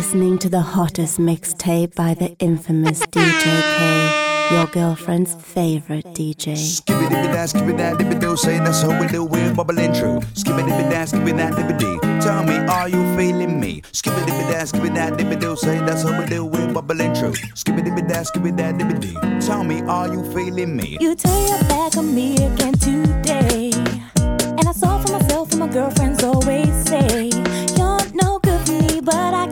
listening 0.00 0.38
to 0.38 0.48
the 0.48 0.62
hottest 0.62 1.18
mixtape 1.18 1.94
by 1.94 2.14
the 2.14 2.34
infamous 2.38 3.00
DJ 3.08 3.44
K, 3.76 4.56
your 4.56 4.64
girlfriend's 4.68 5.34
favorite 5.34 6.06
DJ. 6.14 6.56
Skippy 6.56 7.04
it, 7.04 7.10
dip 7.10 7.24
it, 7.26 7.32
that, 7.32 7.50
skip 7.50 7.68
it, 7.68 7.76
that, 7.76 7.98
dip 7.98 8.10
it, 8.10 8.18
do, 8.18 8.34
say 8.34 8.56
that's 8.60 8.80
how 8.80 8.98
we 8.98 9.06
do, 9.08 9.28
it. 9.34 9.54
Bubble 9.54 9.78
intro. 9.78 10.20
Skippy 10.32 10.40
Skip 10.40 10.58
it, 10.58 10.66
dip 10.70 10.80
it, 10.80 10.90
that, 10.90 11.08
skip 11.10 11.36
that, 11.36 11.54
dip 11.54 11.68
it, 11.68 11.78
dee. 11.78 11.98
Tell 12.26 12.42
me, 12.44 12.56
are 12.76 12.88
you 12.88 13.14
feeling 13.14 13.60
me? 13.60 13.82
Skippy 13.92 14.22
it, 14.22 14.26
dip 14.26 14.36
it, 14.36 14.48
that, 14.48 14.68
skip 14.68 14.84
it, 14.84 14.94
that, 14.94 15.18
dip 15.18 15.26
it, 15.26 15.38
do, 15.38 15.54
say 15.54 15.78
that's 15.80 16.02
how 16.02 16.18
we 16.18 16.24
do, 16.24 16.48
it. 16.48 16.72
Bubble 16.72 16.98
intro. 16.98 17.32
Skippy 17.34 17.52
Skip 17.56 17.76
it, 17.76 17.84
dip 17.84 17.98
it, 17.98 18.08
that, 18.08 18.26
skip 18.26 18.42
that, 18.56 18.78
dip 18.78 18.90
it, 18.90 19.00
dee. 19.02 19.46
Tell 19.46 19.64
me, 19.64 19.82
are 19.82 20.08
you 20.08 20.24
feeling 20.32 20.78
me? 20.78 20.96
You 20.98 21.14
turn 21.14 21.46
your 21.46 21.60
back 21.64 21.98
on 21.98 22.14
me 22.14 22.36
again 22.36 22.72
today. 22.72 23.70
And 24.16 24.66
I 24.66 24.72
saw 24.72 24.98
for 25.02 25.12
myself 25.12 25.50
and 25.50 25.60
my 25.60 25.68
girlfriends 25.68 26.24
always 26.24 26.72
say, 26.88 27.28
You're 27.76 28.00
no 28.14 28.38
good 28.38 28.66
for 28.66 28.72
me, 28.72 29.02
but 29.02 29.34
I 29.34 29.49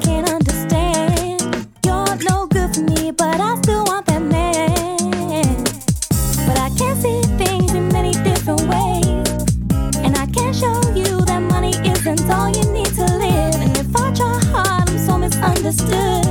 understood. 15.68 16.27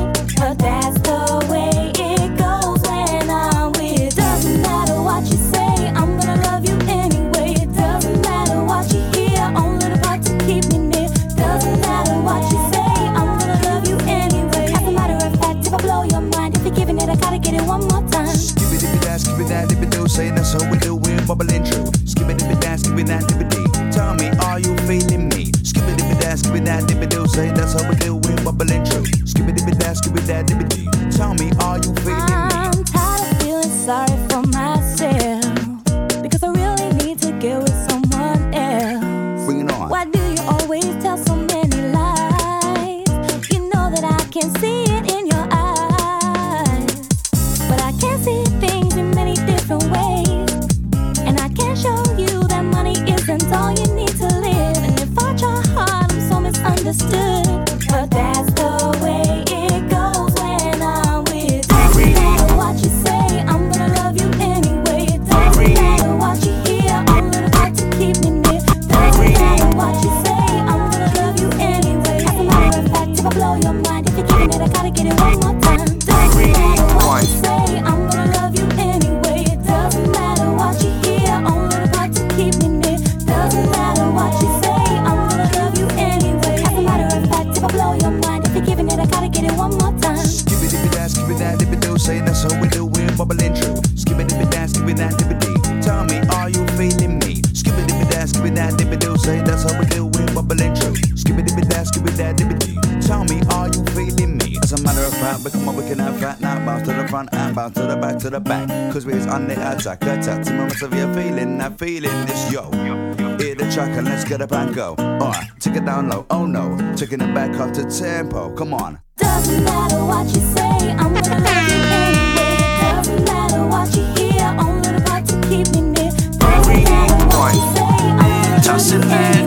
up 114.41 114.51
and 114.51 114.75
go 114.75 114.95
Uh, 114.97 115.33
took 115.59 115.75
it 115.75 115.85
down 115.85 116.09
low, 116.09 116.25
oh 116.29 116.45
no. 116.45 116.77
Taking 116.95 117.21
it 117.21 117.33
back 117.33 117.55
up 117.59 117.73
to 117.73 117.83
tempo, 117.85 118.53
come 118.55 118.73
on. 118.73 118.99
Doesn't 119.17 119.63
matter 119.63 120.03
what 120.05 120.25
you 120.27 120.41
say, 120.55 120.91
I'm 120.91 121.13
gonna 121.13 121.39
love 121.39 121.67
you 121.69 121.79
anyway. 121.99 122.81
Doesn't 122.81 123.25
matter 123.25 123.65
what 123.65 123.95
you 123.95 124.03
hear, 124.15 124.45
only 124.59 124.95
about 124.95 125.25
to 125.27 125.35
keep 125.47 125.67
me 125.73 125.81
near. 125.81 126.11
Doesn't 126.11 126.83
matter 126.83 127.25
what 127.27 127.53
you 127.55 127.61
say, 127.75 127.81
I'm 127.81 128.17
gonna 128.17 128.67
love 128.67 128.91
you 128.91 129.01
anyway. 129.01 129.46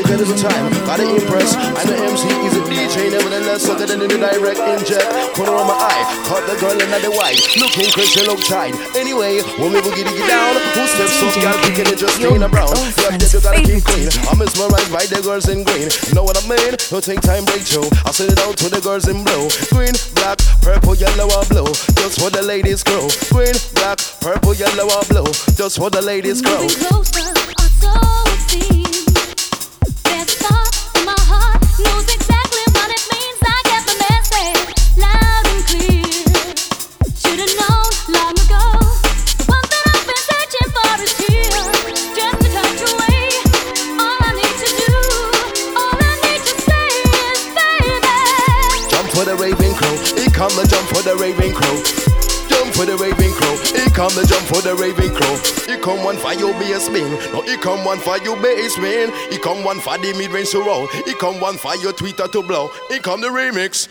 Take 0.00 0.16
a 0.16 0.24
little 0.24 0.40
time, 0.40 0.72
gotta 0.88 1.04
impress. 1.04 1.52
I 1.76 1.84
know 1.84 1.92
MC 1.92 2.24
is 2.48 2.56
a 2.56 2.64
DJ, 2.72 3.12
nevertheless, 3.12 3.68
so 3.68 3.76
that 3.76 3.92
in 3.92 4.00
the 4.00 4.08
direct 4.08 4.56
inject. 4.56 5.04
Corner 5.36 5.52
on 5.52 5.68
my 5.68 5.76
eye, 5.76 6.00
caught 6.24 6.40
the 6.48 6.56
girl 6.56 6.72
in 6.72 6.88
the 7.04 7.12
white. 7.12 7.36
Looking 7.60 7.92
crazy, 7.92 8.24
look 8.24 8.40
tight. 8.48 8.72
Anyway, 8.96 9.44
when 9.60 9.76
we 9.76 9.84
get 9.92 10.08
it 10.08 10.24
down, 10.24 10.56
who 10.72 10.88
steps 10.88 11.20
up, 11.20 11.36
y'all 11.44 11.60
picking 11.68 11.84
it 11.84 12.00
just 12.00 12.16
clean 12.16 12.40
and 12.40 12.48
brown. 12.48 12.72
Yeah, 12.96 13.12
that 13.12 13.28
you 13.28 13.44
gotta 13.44 13.60
keep 13.60 13.84
clean. 13.84 14.08
I'm 14.24 14.40
mesmerized 14.40 14.88
by 14.88 15.04
the 15.04 15.20
girls 15.20 15.52
in 15.52 15.68
green. 15.68 15.92
You 15.92 16.16
know 16.16 16.24
what 16.24 16.40
I 16.40 16.48
mean? 16.48 16.80
Don't 16.88 17.04
take 17.04 17.20
time, 17.20 17.44
break 17.44 17.68
you. 17.68 17.84
I'll 18.08 18.16
send 18.16 18.32
it 18.32 18.40
out 18.40 18.56
to 18.56 18.72
the 18.72 18.80
girls 18.80 19.04
in 19.04 19.20
blue. 19.20 19.52
Green, 19.68 19.92
black, 20.16 20.40
purple, 20.64 20.96
yellow, 20.96 21.28
or 21.28 21.44
blue. 21.52 21.68
Just 22.00 22.24
for 22.24 22.32
the 22.32 22.40
ladies' 22.40 22.80
crew. 22.80 23.04
Green, 23.28 23.52
black, 23.76 24.00
purple, 24.24 24.56
yellow, 24.56 24.88
or 24.96 25.04
blue. 25.12 25.28
Just 25.60 25.76
for 25.76 25.92
the 25.92 26.00
ladies' 26.00 26.40
crew. 26.40 26.72
Moving 26.88 26.88
closer, 26.88 27.28
or 27.52 27.68
so 27.68 27.92
it 28.56 28.89
come 54.00 54.14
the 54.14 54.26
jump 54.26 54.46
for 54.46 54.62
the 54.62 54.74
raving 54.76 55.12
crow. 55.12 55.36
He 55.68 55.78
come 55.78 56.02
one 56.02 56.16
for 56.16 56.32
your 56.32 56.54
bass 56.54 56.86
spin. 56.86 57.10
No, 57.34 57.42
he 57.42 57.58
come 57.58 57.84
one 57.84 57.98
for 57.98 58.16
your 58.16 58.34
bass 58.40 58.78
man. 58.78 59.12
He 59.30 59.36
come 59.36 59.62
one 59.62 59.78
for 59.78 59.98
the 59.98 60.14
mid 60.16 60.30
range 60.30 60.52
to 60.52 60.64
roll. 60.64 60.86
He 61.04 61.12
come 61.12 61.38
one 61.38 61.58
for 61.58 61.76
your 61.76 61.92
tweeter 61.92 62.32
to 62.32 62.42
blow. 62.42 62.70
He 62.88 62.98
come 62.98 63.20
the 63.20 63.28
remix. 63.28 63.88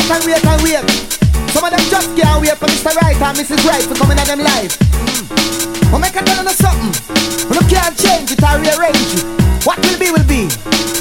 Wait 0.00 0.10
and 0.16 0.24
wait 0.24 0.44
and 0.44 0.62
wait. 0.62 1.10
Some 1.50 1.64
of 1.64 1.70
them 1.70 1.84
just 1.90 2.08
can't 2.16 2.40
wait 2.40 2.56
for 2.56 2.66
Mr. 2.66 2.94
Right 3.02 3.16
and 3.20 3.36
Mrs. 3.36 3.60
Right 3.66 3.82
for 3.82 3.94
coming 3.94 4.18
at 4.18 4.26
them 4.26 4.40
live. 4.40 4.72
But 5.90 5.98
hmm. 5.98 6.00
make 6.00 6.16
a 6.16 6.22
tell 6.22 6.44
you 6.44 6.54
something. 6.54 6.94
We 7.50 7.58
no 7.58 7.62
can't 7.66 7.96
change 7.98 8.30
it 8.30 8.40
or 8.40 8.56
rearrange 8.62 9.18
it. 9.18 9.24
What 9.66 9.78
will 9.82 9.98
be 9.98 10.10
will 10.10 10.24
be. 10.24 10.48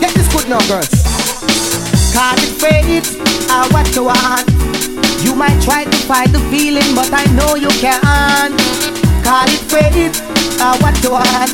Get 0.01 0.11
this 0.17 0.27
good 0.33 0.49
now, 0.49 0.59
girls. 0.67 0.89
Call 2.11 2.35
it 2.41 2.53
fate 2.57 3.07
or 3.53 3.63
what 3.71 3.87
you 3.95 4.09
want. 4.09 4.49
You 5.23 5.35
might 5.35 5.61
try 5.61 5.85
to 5.85 5.97
fight 6.09 6.31
the 6.31 6.41
feeling, 6.49 6.95
but 6.95 7.09
I 7.13 7.25
know 7.37 7.55
you 7.55 7.69
can't. 7.79 8.55
Call 9.23 9.47
it 9.47 9.63
fate 9.69 10.17
or 10.59 10.73
what 10.81 10.97
you 11.03 11.11
want. 11.13 11.53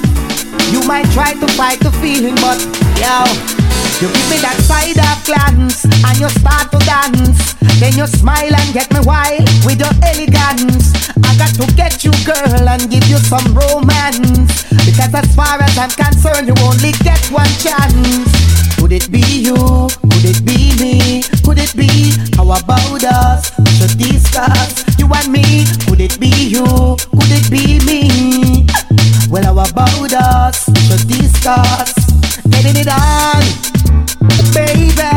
You 0.72 0.82
might 0.88 1.06
try 1.12 1.34
to 1.34 1.48
fight 1.54 1.80
the 1.80 1.92
feeling, 2.02 2.36
but 2.40 2.58
yo, 2.98 3.55
you 4.02 4.12
give 4.12 4.28
me 4.30 4.38
that 4.44 4.60
side 4.60 5.00
of 5.00 5.18
glance 5.24 5.86
and 5.88 6.16
you 6.20 6.28
start 6.28 6.68
to 6.72 6.80
dance. 6.84 7.56
Then 7.80 7.96
you 7.96 8.08
smile 8.08 8.52
and 8.52 8.70
get 8.74 8.92
me 8.92 9.00
wild 9.04 9.48
with 9.64 9.80
your 9.80 9.94
elegance. 10.04 10.92
I 11.24 11.32
got 11.40 11.56
to 11.56 11.66
get 11.76 12.04
you, 12.04 12.12
girl, 12.28 12.68
and 12.68 12.90
give 12.92 13.08
you 13.08 13.18
some 13.24 13.56
romance. 13.56 14.68
Because 14.84 15.14
as 15.16 15.28
far 15.36 15.62
as 15.64 15.78
I'm 15.78 15.92
concerned, 15.92 16.48
you 16.48 16.56
only 16.64 16.92
get 17.04 17.20
one 17.32 17.52
chance. 17.64 18.28
Could 18.76 18.92
it 18.92 19.12
be 19.12 19.24
you? 19.24 19.56
Could 20.12 20.26
it 20.28 20.44
be 20.44 20.76
me? 20.76 21.24
Could 21.44 21.60
it 21.60 21.72
be? 21.76 22.12
How 22.36 22.52
about 22.52 23.04
us? 23.04 23.52
We 23.60 23.72
should 23.80 23.96
discuss 23.98 24.84
you 25.00 25.08
and 25.08 25.32
me. 25.32 25.66
Could 25.88 26.02
it 26.02 26.20
be 26.20 26.32
you? 26.52 27.00
Could 27.16 27.32
it 27.32 27.48
be 27.48 27.80
me? 27.88 28.68
Well, 29.32 29.44
how 29.44 29.64
about 29.64 30.14
us? 30.14 30.68
We 30.68 30.80
should 30.84 31.08
discuss 31.08 31.96
getting 32.50 32.82
it 32.82 32.88
on, 32.88 33.44
baby. 34.56 35.12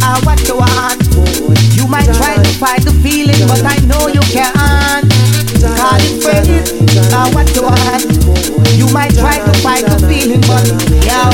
I 0.00 0.22
want. 0.24 1.02
You 1.74 1.86
might 1.88 2.06
try 2.06 2.38
to 2.38 2.52
fight 2.62 2.82
the 2.84 2.94
feeling, 3.02 3.42
but 3.50 3.62
I 3.66 3.76
know 3.90 4.06
you 4.06 4.22
can't. 4.30 5.10
It 5.50 5.64
I 7.12 7.30
want. 7.34 7.50
You 8.78 8.86
might 8.92 9.14
try 9.14 9.38
to 9.38 9.52
fight 9.58 9.84
the 9.84 9.98
feeling, 10.06 10.40
but 10.42 10.66
yo, 11.02 11.30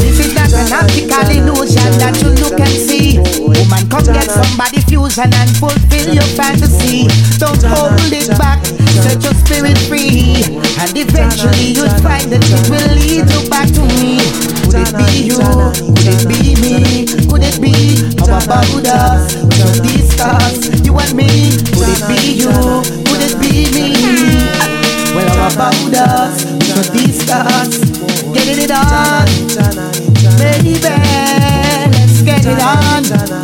this 0.00 0.18
is 0.18 0.34
not 0.34 0.52
an 0.52 0.72
optical 0.72 1.28
illusion 1.30 1.98
that 1.98 2.18
you 2.20 2.30
look 2.42 2.58
and 2.58 2.68
see. 2.68 3.53
Woman, 3.64 3.88
come 3.88 4.04
get 4.04 4.28
somebody 4.28 4.80
fusion 4.84 5.32
and 5.32 5.48
fulfill 5.56 6.12
your 6.12 6.28
fantasy. 6.36 7.08
Don't 7.40 7.62
hold 7.64 8.12
it 8.12 8.28
back, 8.36 8.60
set 9.00 9.22
your 9.24 9.32
spirit 9.40 9.78
free, 9.88 10.44
and 10.76 10.92
eventually 10.92 11.72
you'll 11.72 11.88
find 12.04 12.28
that 12.28 12.44
it 12.44 12.68
will 12.68 12.92
lead 12.92 13.24
you 13.24 13.40
back 13.48 13.72
to 13.72 13.80
me. 13.96 14.20
Could 14.68 14.84
it 14.84 14.92
be 15.00 15.32
you? 15.32 15.40
Could 15.96 16.12
it 16.12 16.28
be 16.28 16.60
me? 16.60 17.08
Could 17.24 17.40
it 17.40 17.56
be 17.56 17.72
about 18.20 18.68
us? 18.84 19.32
We'll 19.40 19.80
discuss 19.80 20.84
you 20.84 20.92
and 21.00 21.14
me. 21.16 21.56
Could 21.72 21.88
it 21.88 22.04
be 22.04 22.44
you? 22.44 22.52
Could 23.08 23.22
it 23.24 23.40
be 23.40 23.64
me? 23.72 23.96
Well, 25.16 25.32
about 25.48 25.72
us? 25.96 26.44
We'll 26.44 26.84
discuss. 26.92 27.80
Getting 28.28 28.60
it 28.60 28.72
on, 28.76 29.24
baby. 30.36 30.76
Let's 30.84 32.20
get 32.22 32.44
it 32.44 32.60
on, 32.60 33.43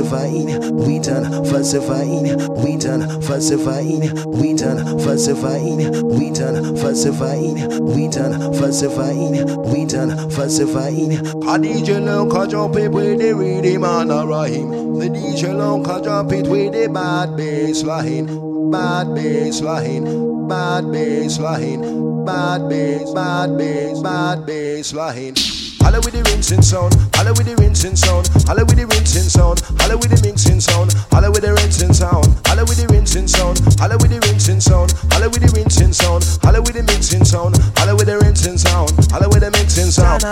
falsified, 0.00 0.70
we 0.72 0.98
done 0.98 1.44
falsified, 1.44 2.40
we 2.64 2.76
done 2.76 3.22
falsified, 3.22 4.12
we 4.26 4.54
done 4.54 4.98
falsified, 4.98 6.02
we 6.04 6.30
done 6.30 6.76
falsified, 6.76 7.80
we 7.82 8.08
done 8.08 8.52
falsified, 8.54 9.50
we 9.66 9.84
done 9.84 10.30
falsified. 10.30 11.12
A 11.44 11.58
DJ 11.58 12.04
long 12.04 12.30
can 12.30 12.50
jump 12.50 12.76
it 12.76 12.90
with 12.90 13.18
the 13.18 13.34
rhythm 13.34 13.84
a 13.84 14.26
rhyme. 14.26 14.98
The 14.98 15.08
DJ 15.08 15.56
long 15.56 15.84
can 15.84 16.04
jump 16.04 16.32
it 16.32 16.46
with 16.46 16.72
the 16.72 16.88
bad 16.88 17.36
bass 17.36 17.82
line, 17.82 18.70
bad 18.70 19.14
bass 19.14 19.60
line, 19.60 20.48
bad 20.48 20.90
bass 20.92 21.38
line, 21.38 22.24
bad 22.24 22.68
bass, 22.68 23.12
bad 23.12 23.58
bass, 23.58 24.00
bad 24.00 24.46
bass 24.46 24.94
line. 24.94 25.69
Holla 25.80 25.98
with 26.04 26.12
the 26.12 26.22
rinsing 26.30 26.62
sound, 26.62 26.94
holla 27.16 27.32
with 27.32 27.46
the 27.46 27.56
rinsing 27.56 27.96
sound, 27.96 28.28
holla 28.46 28.64
with 28.64 28.76
the 28.76 28.86
rinsing 28.86 29.28
sound, 29.28 29.60
holla 29.80 29.96
with 29.96 30.10
the 30.10 30.20
mixing 30.22 30.60
sound, 30.60 30.92
holla 31.10 31.30
with 31.30 31.42
the 31.42 31.52
rinsing 31.52 31.92
sound, 31.92 32.26
holla 32.46 32.64
with 32.64 32.78
the 32.78 32.86
rinsing 32.86 33.10
sound, 33.10 33.42
holla 33.80 33.96
with 33.98 34.10
the 34.10 34.20
rinsing 34.22 34.60
sound, 34.60 34.92
holla 35.10 35.28
with 35.30 35.42
the 35.42 35.50
rinsing 35.56 35.92
sound, 35.92 36.22
holla 36.44 36.60
with 36.60 36.74
the 36.74 36.82
mixing 36.84 37.24
sound, 37.24 37.56
holla 37.76 37.96
with 37.96 38.06
the 38.06 38.18
rinsing 38.20 38.58
sound, 38.58 38.90
holla 39.10 39.28
with 39.28 39.40
the 39.40 39.50
mixing 39.50 39.90
sound. 39.90 40.20
Ting 40.20 40.30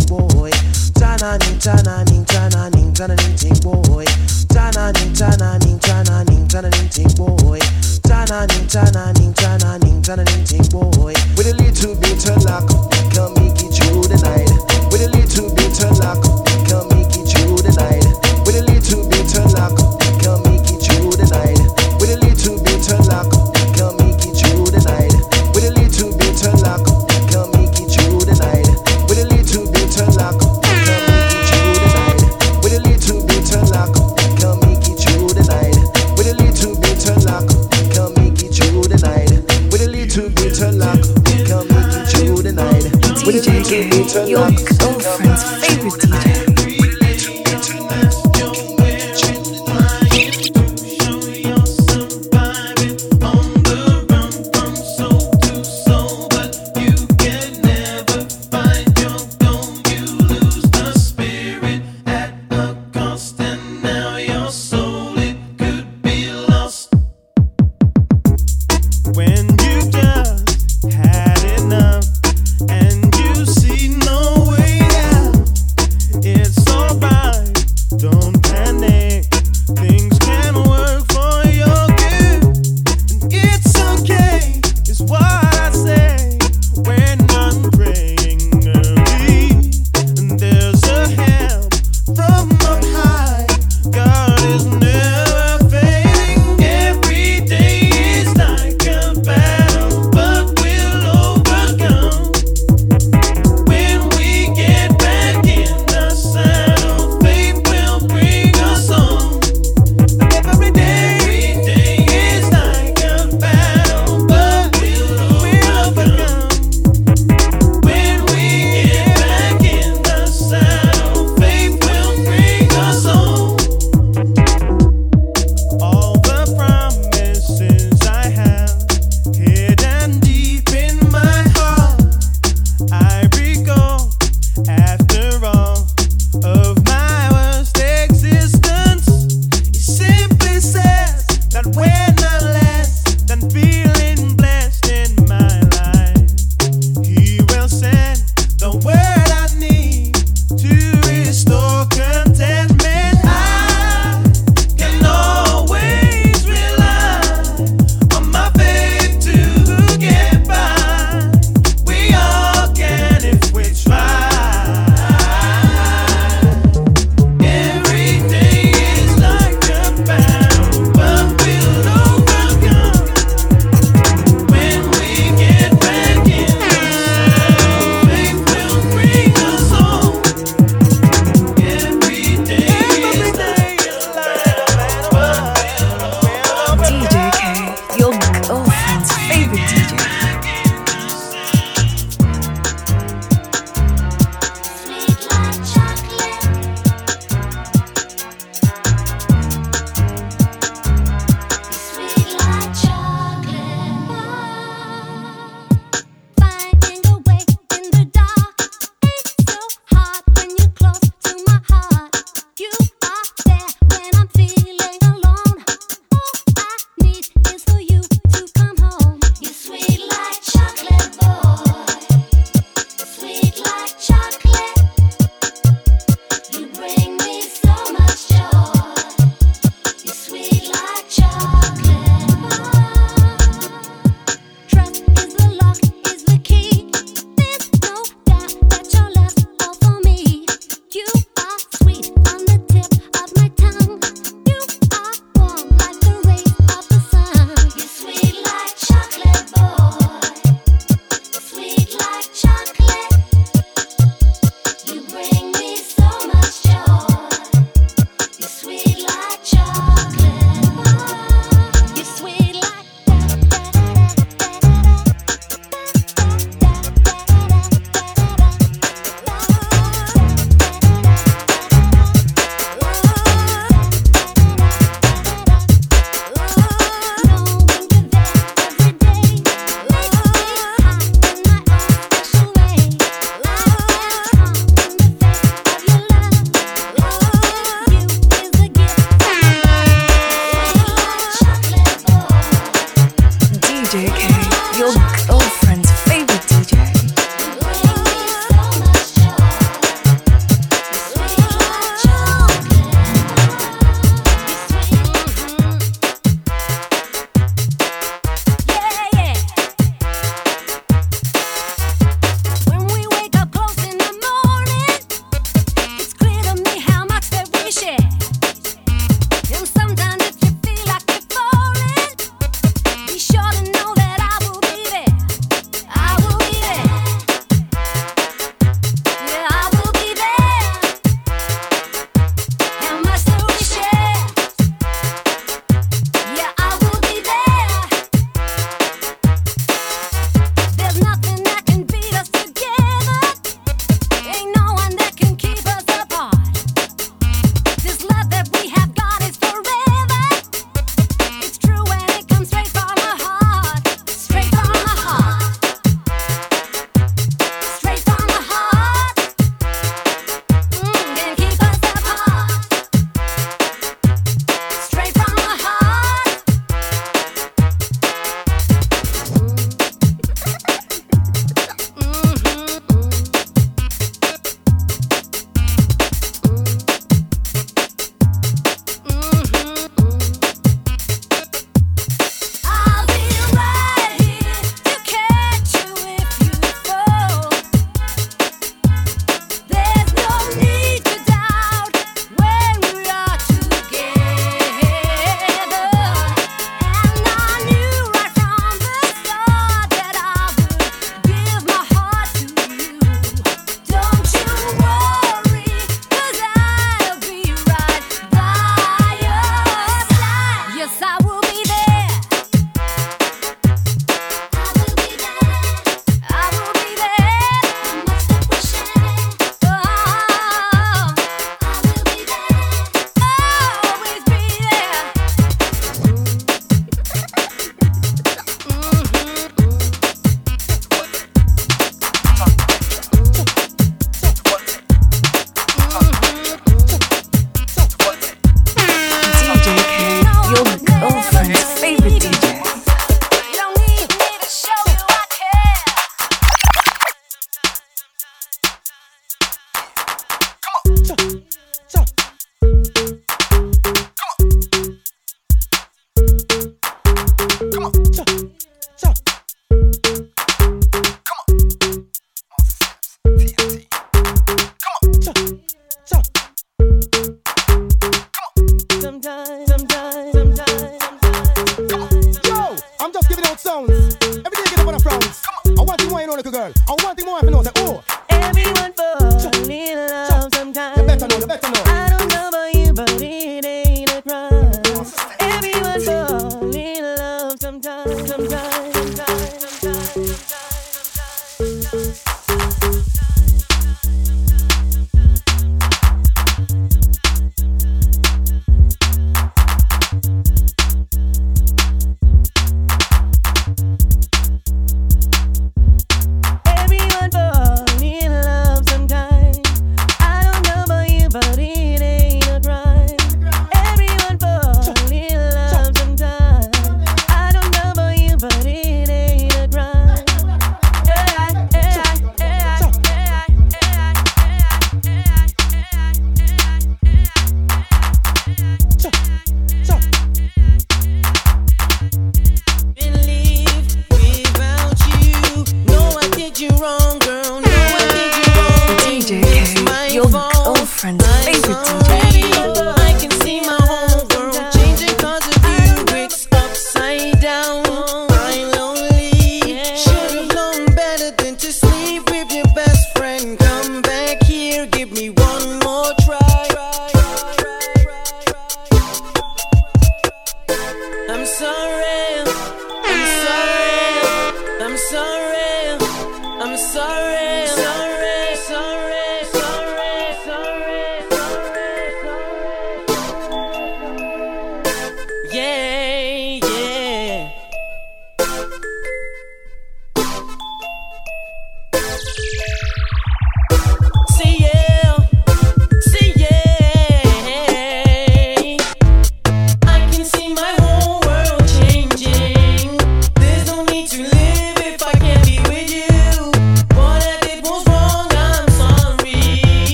boy. 0.00 0.50
Ting 0.92 1.58
boy. 3.58 4.04
Ting 6.90 7.08
boy. 7.16 7.58
Ting 10.44 10.62
boy. 10.70 11.14
With 11.36 11.46
a 11.46 11.54
little 11.58 11.94
bit 11.96 12.28
of 12.30 12.44
luck, 12.44 12.93
can 13.14 13.32
make 13.34 13.62
it 13.62 13.70
through 13.70 14.02
the 14.10 14.18
night. 14.26 14.50
With 14.90 15.02
a 15.02 15.10
little 15.14 15.54
bit 15.54 15.84
of 15.84 15.98
luck, 15.98 16.33
You're 44.14 44.48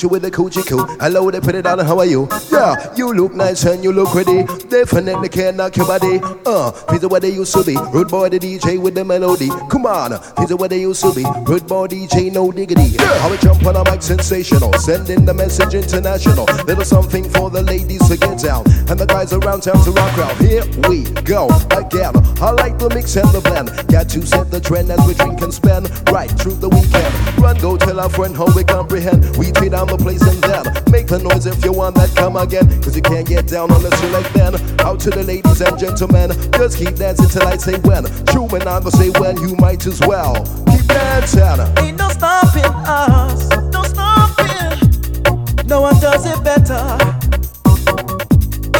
Coochie 0.00 0.10
with 0.10 0.22
the 0.22 0.30
coochie 0.30 0.66
coo. 0.66 0.84
Hello, 0.98 1.30
they 1.30 1.40
put 1.40 1.54
it 1.54 1.66
on. 1.66 1.78
How 1.80 1.98
are 1.98 2.06
you? 2.06 2.28
Yeah, 2.50 2.94
you 2.96 3.12
look 3.12 3.34
nice 3.34 3.64
and 3.64 3.84
you 3.84 3.92
look 3.92 4.08
pretty. 4.08 4.44
Definitely 4.68 5.28
can't 5.28 5.56
knock 5.56 5.76
your 5.76 5.86
body. 5.86 6.20
Uh, 6.46 6.70
these 6.90 7.04
are 7.04 7.08
what 7.08 7.22
they 7.22 7.30
used 7.30 7.52
to 7.52 7.64
be. 7.64 7.76
Rude 7.92 8.08
boy, 8.08 8.28
the 8.30 8.38
DJ 8.38 8.80
with 8.80 8.94
the 8.94 9.04
melody. 9.04 9.48
Come 9.68 9.86
on, 9.86 10.12
these 10.38 10.50
are 10.50 10.56
what 10.56 10.70
they 10.70 10.80
used 10.80 11.02
to 11.02 11.12
be. 11.12 11.24
Rude 11.44 11.66
boy, 11.66 11.86
DJ, 11.86 12.32
no 12.32 12.50
diggity. 12.50 12.96
How 12.98 13.30
we 13.30 13.36
jump 13.38 13.64
on 13.66 13.76
a 13.76 13.90
mic, 13.90 14.02
sensational. 14.02 14.72
Sending 14.74 15.24
the 15.24 15.34
message 15.34 15.74
international. 15.74 16.46
Little 16.64 16.84
something 16.84 17.28
for 17.28 17.50
the 17.50 17.62
ladies 17.62 18.06
to 18.08 18.16
get 18.16 18.38
down. 18.38 18.64
And 18.88 18.98
the 18.98 19.06
guys 19.06 19.32
around 19.32 19.62
town 19.62 19.84
to 19.84 19.90
rock 19.90 20.18
out. 20.18 20.36
Here 20.38 20.64
we 20.88 21.04
go 21.24 21.48
again. 21.76 22.14
I 22.40 22.50
like 22.52 22.78
the 22.78 22.90
mix 22.94 23.16
and 23.16 23.28
the 23.30 23.40
blend. 23.40 23.68
Got 23.88 24.08
to 24.10 24.26
set 24.26 24.50
the 24.50 24.60
trend 24.60 24.90
as 24.90 25.06
we 25.06 25.14
drink 25.14 25.40
and 25.42 25.52
spend 25.52 25.90
right 26.10 26.30
through 26.30 26.54
the 26.54 26.68
weekend. 26.68 27.29
Go 27.60 27.76
tell 27.76 28.00
our 28.00 28.08
friend 28.08 28.36
how 28.36 28.46
we 28.56 28.64
comprehend. 28.64 29.36
We 29.36 29.52
tear 29.52 29.70
down 29.70 29.88
the 29.88 29.98
place 29.98 30.22
and 30.22 30.40
then 30.42 30.64
make 30.90 31.06
the 31.08 31.18
noise 31.18 31.46
if 31.46 31.62
you 31.64 31.72
want 31.72 31.94
that 31.96 32.14
come 32.16 32.36
again. 32.36 32.66
Cause 32.82 32.96
you 32.96 33.02
can't 33.02 33.26
get 33.26 33.46
down 33.48 33.70
unless 33.70 34.00
you 34.02 34.08
like 34.08 34.32
then. 34.32 34.54
Out 34.80 34.98
to 35.00 35.10
the 35.10 35.22
ladies 35.22 35.60
and 35.60 35.78
gentlemen. 35.78 36.30
Just 36.52 36.78
keep 36.78 36.96
dancing 36.96 37.28
till 37.28 37.46
I 37.46 37.56
say 37.56 37.78
when. 37.80 38.04
True 38.26 38.44
when 38.48 38.62
I'm 38.66 38.82
gonna 38.82 38.90
say 38.92 39.10
when, 39.20 39.36
you 39.40 39.54
might 39.56 39.86
as 39.86 40.00
well. 40.00 40.34
Keep 40.72 40.86
dancing. 40.86 41.60
Ain't 41.84 41.98
no 41.98 42.08
stopping 42.08 42.64
us, 42.64 43.48
no 43.72 43.82
stopping. 43.84 45.66
No 45.66 45.82
one 45.82 46.00
does 46.00 46.24
it 46.26 46.42
better. 46.42 46.80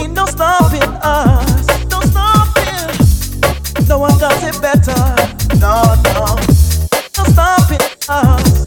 Ain't 0.01 0.15
no 0.15 0.25
stopping 0.25 0.89
us, 1.05 1.69
no 1.91 2.01
stopping. 2.01 3.87
No 3.87 3.99
one 3.99 4.19
does 4.19 4.43
it 4.43 4.61
better. 4.63 4.97
No, 5.61 5.95
no. 6.17 6.37
No 7.19 7.25
stopping 7.25 7.81
us, 8.09 8.60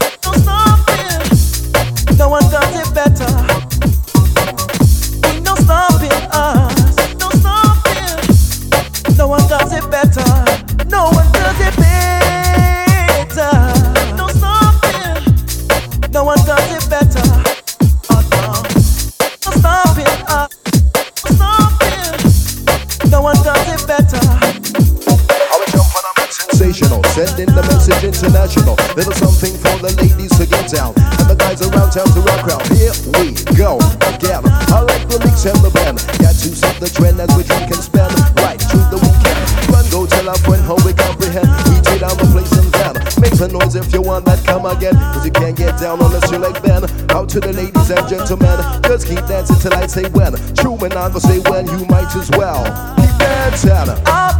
you 45.24 45.30
can't 45.30 45.56
get 45.56 45.78
down 45.80 46.00
unless 46.00 46.30
you 46.30 46.38
like 46.38 46.62
Ben. 46.62 46.84
Out 47.10 47.28
to 47.30 47.40
the 47.40 47.52
ladies 47.52 47.90
and 47.90 48.08
gentlemen. 48.08 48.82
Just 48.82 49.06
keep 49.06 49.24
dancing 49.26 49.56
till 49.56 49.74
I 49.74 49.86
say 49.86 50.08
when. 50.10 50.34
True 50.54 50.72
when 50.72 50.92
I 50.92 51.10
say 51.18 51.38
when, 51.50 51.66
you 51.66 51.86
might 51.86 52.14
as 52.14 52.30
well. 52.32 52.62
Keep 52.96 53.18
dancing. 53.18 54.33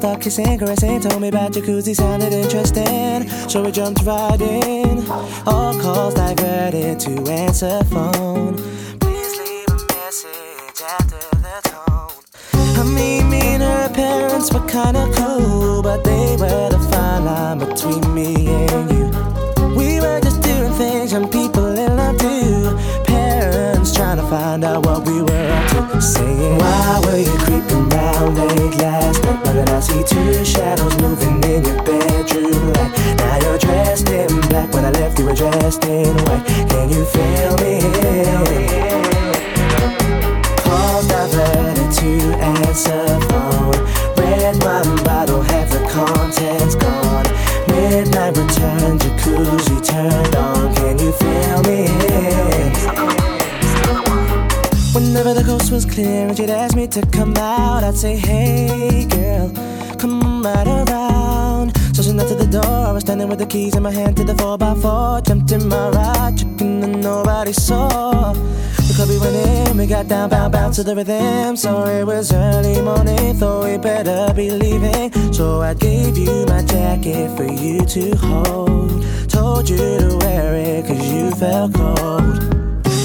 start 0.00 0.22
kissing, 0.22 0.58
caressing. 0.58 1.00
Told 1.00 1.20
me 1.20 1.28
about 1.28 1.52
jacuzzi, 1.52 1.94
sounded 1.94 2.32
interesting. 2.32 3.28
So 3.48 3.62
we 3.62 3.70
jumped 3.70 4.02
right 4.02 4.40
in. 4.40 5.06
All 5.46 5.78
calls 5.78 6.14
diverted 6.14 6.98
to 7.00 7.30
answer 7.30 7.84
phone. 7.84 8.69
dressed 35.40 35.84
in 35.86 36.14
white. 36.24 36.44
Can 36.68 36.90
you 36.90 37.04
feel 37.14 37.56
it? 37.60 37.82
Calls 40.64 41.06
diverted 41.08 41.90
to 42.00 42.10
answer 42.56 43.06
phone. 43.28 43.78
Red 44.18 44.62
wine 44.62 44.96
bottle, 45.04 45.40
have 45.40 45.70
the 45.70 45.80
contents 45.88 46.74
gone. 46.74 47.26
Midnight 47.68 48.36
return, 48.36 48.98
jacuzzi 49.02 49.78
turned 49.90 50.36
on. 50.36 50.74
Can 50.74 50.98
you 50.98 51.12
feel 51.22 51.60
me? 51.68 51.80
Whenever 54.94 55.32
the 55.32 55.44
coast 55.44 55.72
was 55.72 55.86
clear 55.86 56.28
and 56.28 56.36
she'd 56.36 56.50
ask 56.50 56.76
me 56.76 56.86
to 56.88 57.00
come 57.06 57.34
out, 57.38 57.82
I'd 57.82 57.96
say, 57.96 58.16
Hey 58.16 59.06
girl, 59.06 59.50
come 59.96 60.42
right 60.42 60.66
around 60.66 61.59
to 62.30 62.36
the 62.36 62.46
door. 62.46 62.86
I 62.90 62.92
was 62.92 63.02
standing 63.02 63.28
with 63.28 63.40
the 63.40 63.46
keys 63.46 63.74
in 63.74 63.82
my 63.82 63.90
hand 63.90 64.16
to 64.18 64.24
the 64.24 64.34
4x4. 64.34 65.26
Jumped 65.26 65.50
in 65.50 65.68
my 65.68 65.88
ride, 65.88 66.38
tripping 66.38 66.84
and 66.84 67.02
nobody 67.02 67.52
saw. 67.52 68.32
The 68.32 68.92
club 68.94 69.08
we 69.08 69.18
went 69.18 69.34
in, 69.34 69.76
we 69.76 69.86
got 69.86 70.06
down, 70.06 70.30
bound, 70.30 70.52
bound 70.52 70.74
to 70.74 70.84
the 70.84 70.94
rhythm. 70.94 71.56
So 71.56 71.86
it 71.86 72.04
was 72.04 72.32
early 72.32 72.80
morning, 72.82 73.34
thought 73.34 73.64
we 73.64 73.78
better 73.78 74.32
be 74.32 74.50
leaving. 74.50 75.10
So 75.32 75.60
I 75.60 75.74
gave 75.74 76.16
you 76.16 76.46
my 76.46 76.62
jacket 76.62 77.36
for 77.36 77.44
you 77.44 77.84
to 77.84 78.16
hold. 78.16 79.04
Told 79.28 79.68
you 79.68 79.76
to 79.76 80.18
wear 80.20 80.54
it, 80.54 80.86
cause 80.86 81.12
you 81.12 81.32
felt 81.32 81.74
cold. 81.74 82.59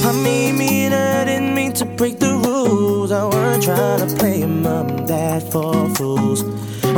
I 0.05 0.11
mean, 0.11 0.59
mean, 0.59 0.93
I 0.93 1.25
didn't 1.25 1.55
mean 1.55 1.73
to 1.73 1.85
break 1.85 2.19
the 2.19 2.35
rules. 2.35 3.11
I 3.11 3.25
weren't 3.25 3.63
trying 3.63 4.07
to 4.07 4.15
play 4.15 4.45
mom 4.45 4.87
and 4.89 5.07
dad 5.07 5.41
for 5.51 5.89
fools. 5.95 6.43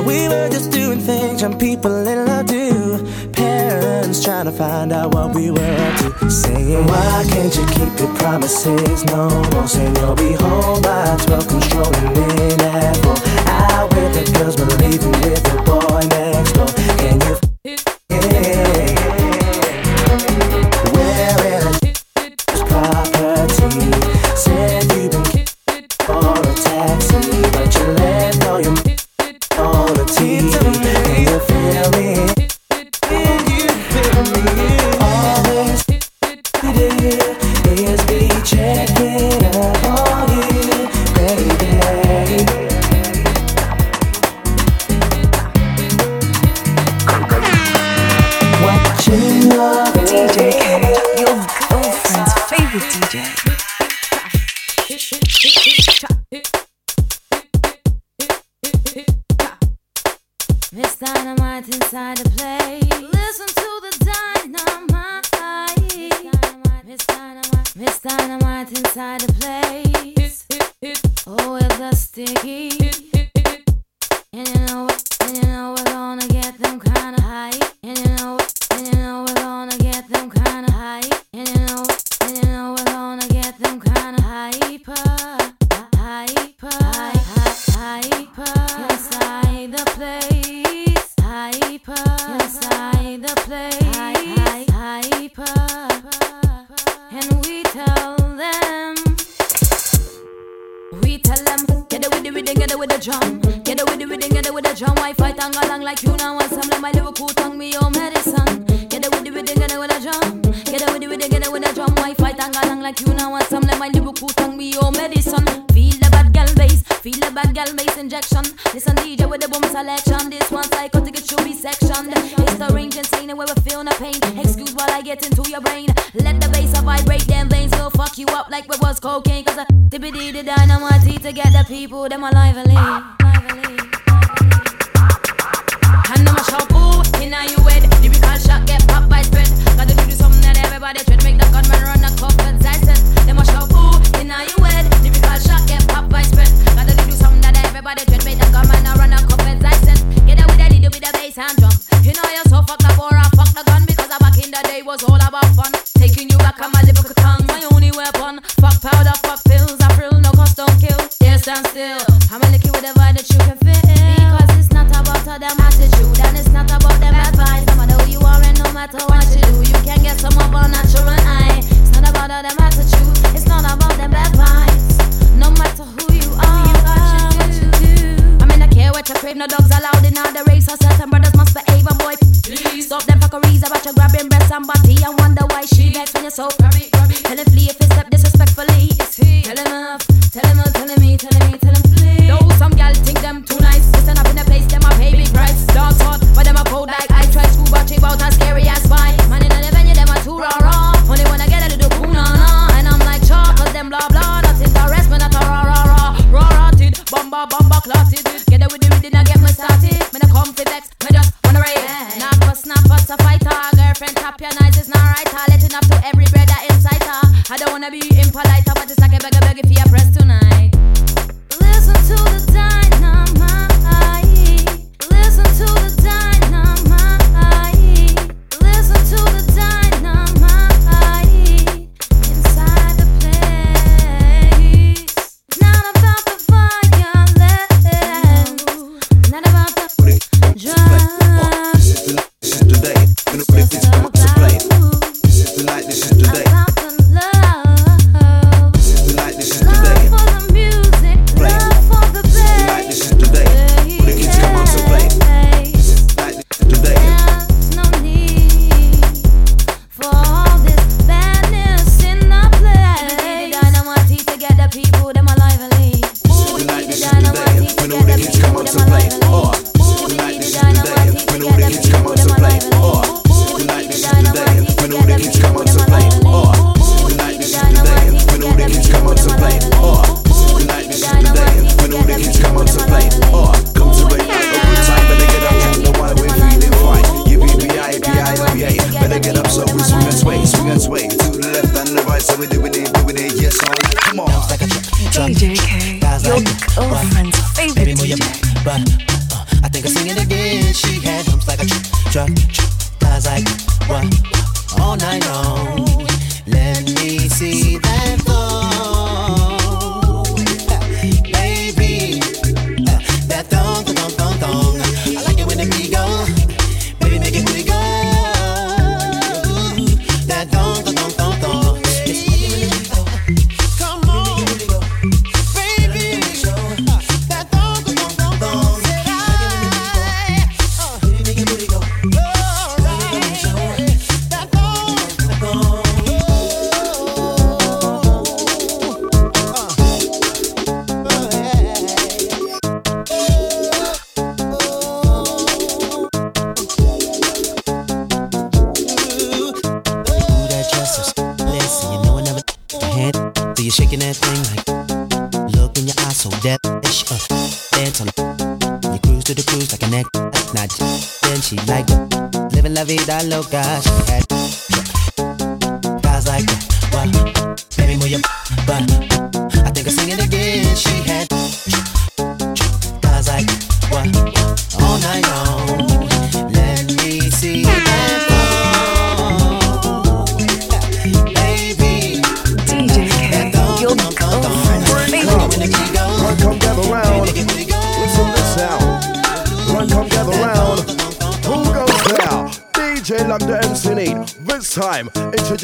We 0.05 0.28
were 0.28 0.49
just 0.49 0.72
doing 0.72 0.99
things 0.99 1.41
young 1.41 1.58
people 1.58 1.89
little 1.89 2.30
I 2.30 2.43
do. 2.43 3.32
Parents 3.32 4.22
trying 4.22 4.43
to 4.47 4.51
find 4.51 4.91
out 4.91 5.14
what 5.14 5.34
we 5.34 5.51
were 5.51 5.76
up 5.86 6.20
to. 6.20 6.30
Saying, 6.30 6.86
Why 6.86 7.26
can't 7.30 7.55
you 7.55 7.66
keep 7.68 7.97
your 7.97 8.14
promises? 8.16 9.05
No 9.05 9.30
more 9.51 9.70
saying 9.70 9.95
you'll 9.95 10.14
be 10.14 10.34
home 10.34 10.82
by 10.82 11.16
12, 11.28 11.47
controlling 11.47 12.12
in 12.12 12.60
Apple. 12.60 13.16
out 13.47 13.88
with 13.95 14.12
the 14.16 14.38
girls, 14.38 14.58
but 14.58 14.68
leaving 14.82 15.12
with 15.24 15.43
the 15.43 15.55
boy 15.64 16.01
next 16.10 16.51
door. 16.51 16.68
Can 16.97 17.22
you? 17.22 17.46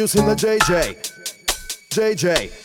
Using 0.03 0.25
the 0.25 0.35
JJ. 0.35 0.97
JJ. 1.91 2.62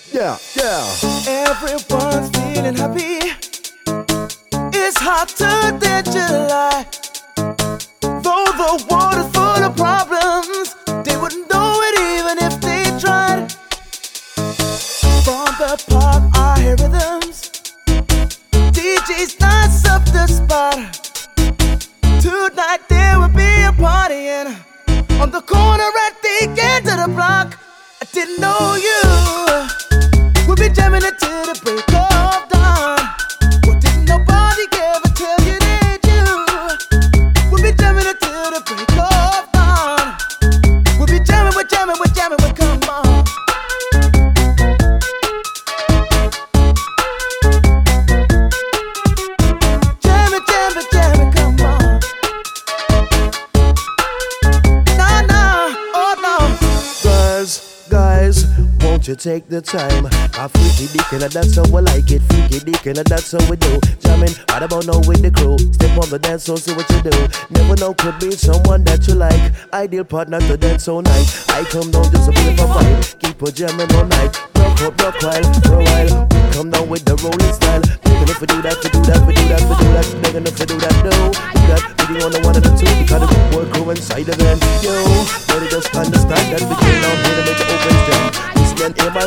time. 59.69 60.07
A 60.41 60.49
freaky 60.49 60.89
dick 60.97 61.13
and 61.13 61.29
that's 61.29 61.57
how 61.57 61.65
we 61.69 61.81
like 61.85 62.11
it. 62.11 62.23
Freaky 62.33 62.65
dick 62.65 62.87
and 62.87 62.97
that's 63.05 63.33
how 63.33 63.43
we 63.51 63.57
do. 63.57 63.81
Jamming 64.01 64.33
right 64.49 64.63
about 64.65 64.87
now 64.89 64.99
with 65.05 65.21
the 65.21 65.31
crew. 65.31 65.59
Step 65.77 65.93
on 66.01 66.09
the 66.09 66.19
dance 66.19 66.47
floor, 66.47 66.57
see 66.57 66.73
what 66.73 66.89
you 66.89 67.01
do. 67.05 67.13
Never 67.53 67.77
know 67.77 67.93
could 67.93 68.19
be 68.19 68.33
someone 68.33 68.85
that 68.85 69.07
you 69.07 69.15
like. 69.15 69.53
Ideal 69.73 70.05
partner 70.05 70.41
to 70.41 70.57
dance 70.57 70.89
all 70.89 71.03
night. 71.03 71.29
I 71.53 71.65
come 71.69 71.91
down 71.91 72.09
just 72.09 72.29
a 72.29 72.33
bit 72.33 72.57
of 72.57 72.65
a 72.65 72.67
vibe. 72.73 73.19
Keep 73.21 73.43
a 73.43 73.53
jamming 73.53 73.93
all 73.93 74.09
night. 74.09 74.33
Rock 74.57 74.81
up, 74.89 74.97
rock 75.05 75.17
while, 75.21 75.47
for 75.61 75.77
a 75.77 75.85
while. 75.85 76.29
Come 76.57 76.71
down 76.71 76.89
with 76.89 77.05
the 77.05 77.15
rolling 77.21 77.53
style. 77.53 77.85
Begging 78.09 78.33
if 78.33 78.41
we 78.41 78.47
do 78.49 78.63
that, 78.65 78.77
we 78.81 78.89
do 78.89 79.01
that, 79.05 79.21
we 79.29 79.33
do 79.37 79.45
that, 79.53 79.63
we 79.69 79.75
do 79.77 79.87
that. 79.93 80.07
Begging 80.25 80.47
if 80.49 80.57
we 80.57 80.65
do 80.65 80.77
that, 80.81 80.97
no. 81.05 81.13
Do 81.29 81.63
that, 81.69 81.83
we 82.09 82.17
do 82.17 82.25
on 82.25 82.33
the 82.33 82.41
one 82.41 82.57
and 82.57 82.65
the 82.65 82.73
two. 82.73 82.89
Because 82.97 83.21
the 83.21 83.37
work 83.53 83.69
crew 83.77 83.91
inside 83.93 84.29
of 84.33 84.39
them. 84.41 84.57
Yo, 84.81 84.97
better 85.45 85.69
just 85.69 85.93
understand 85.93 86.57
that 86.57 86.63
we 86.65 86.75
can't. 86.81 87.05
Here 87.21 87.37
to 87.37 87.43
make 87.45 87.59
the 87.61 87.67
open 87.69 87.97
jam 88.09 88.58
million 88.79 88.95
aim 89.03 89.13
my 89.13 89.27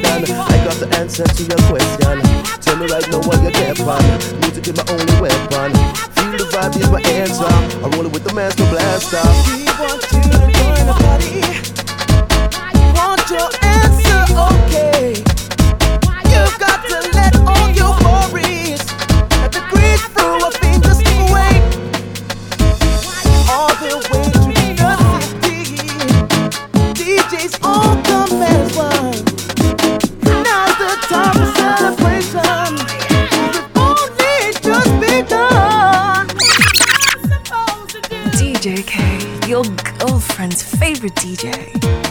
gun. 0.00 0.24
I 0.24 0.64
got 0.64 0.76
the 0.80 0.88
answer 0.96 1.24
to 1.24 1.42
your 1.42 1.60
question. 1.68 2.20
Tell 2.60 2.76
me 2.76 2.86
right 2.86 3.06
now 3.10 3.20
what 3.20 3.42
you 3.42 3.50
get 3.50 3.80
on. 3.80 4.02
Music 4.40 4.68
is 4.68 4.76
my 4.76 4.84
only 4.90 5.20
weapon. 5.20 5.72
Feel 6.16 6.36
the 6.38 6.46
vibe 6.50 6.76
is 6.80 6.90
my 6.90 7.00
answer. 7.02 7.44
I'm 7.84 7.90
rolling 7.92 8.12
with 8.12 8.24
the 8.24 8.32
master 8.34 8.64
blaster. 8.70 9.22
We 9.52 9.64
want 9.76 10.02
you 10.12 10.22
to 10.22 10.38
join 10.56 10.86
the 10.88 10.96
party. 11.04 11.44
Want 12.96 13.30
your 13.30 13.50
answer, 13.62 14.20
okay? 14.56 15.35
your 39.56 39.64
girlfriend's 39.98 40.62
favorite 40.62 41.14
DJ. 41.14 42.05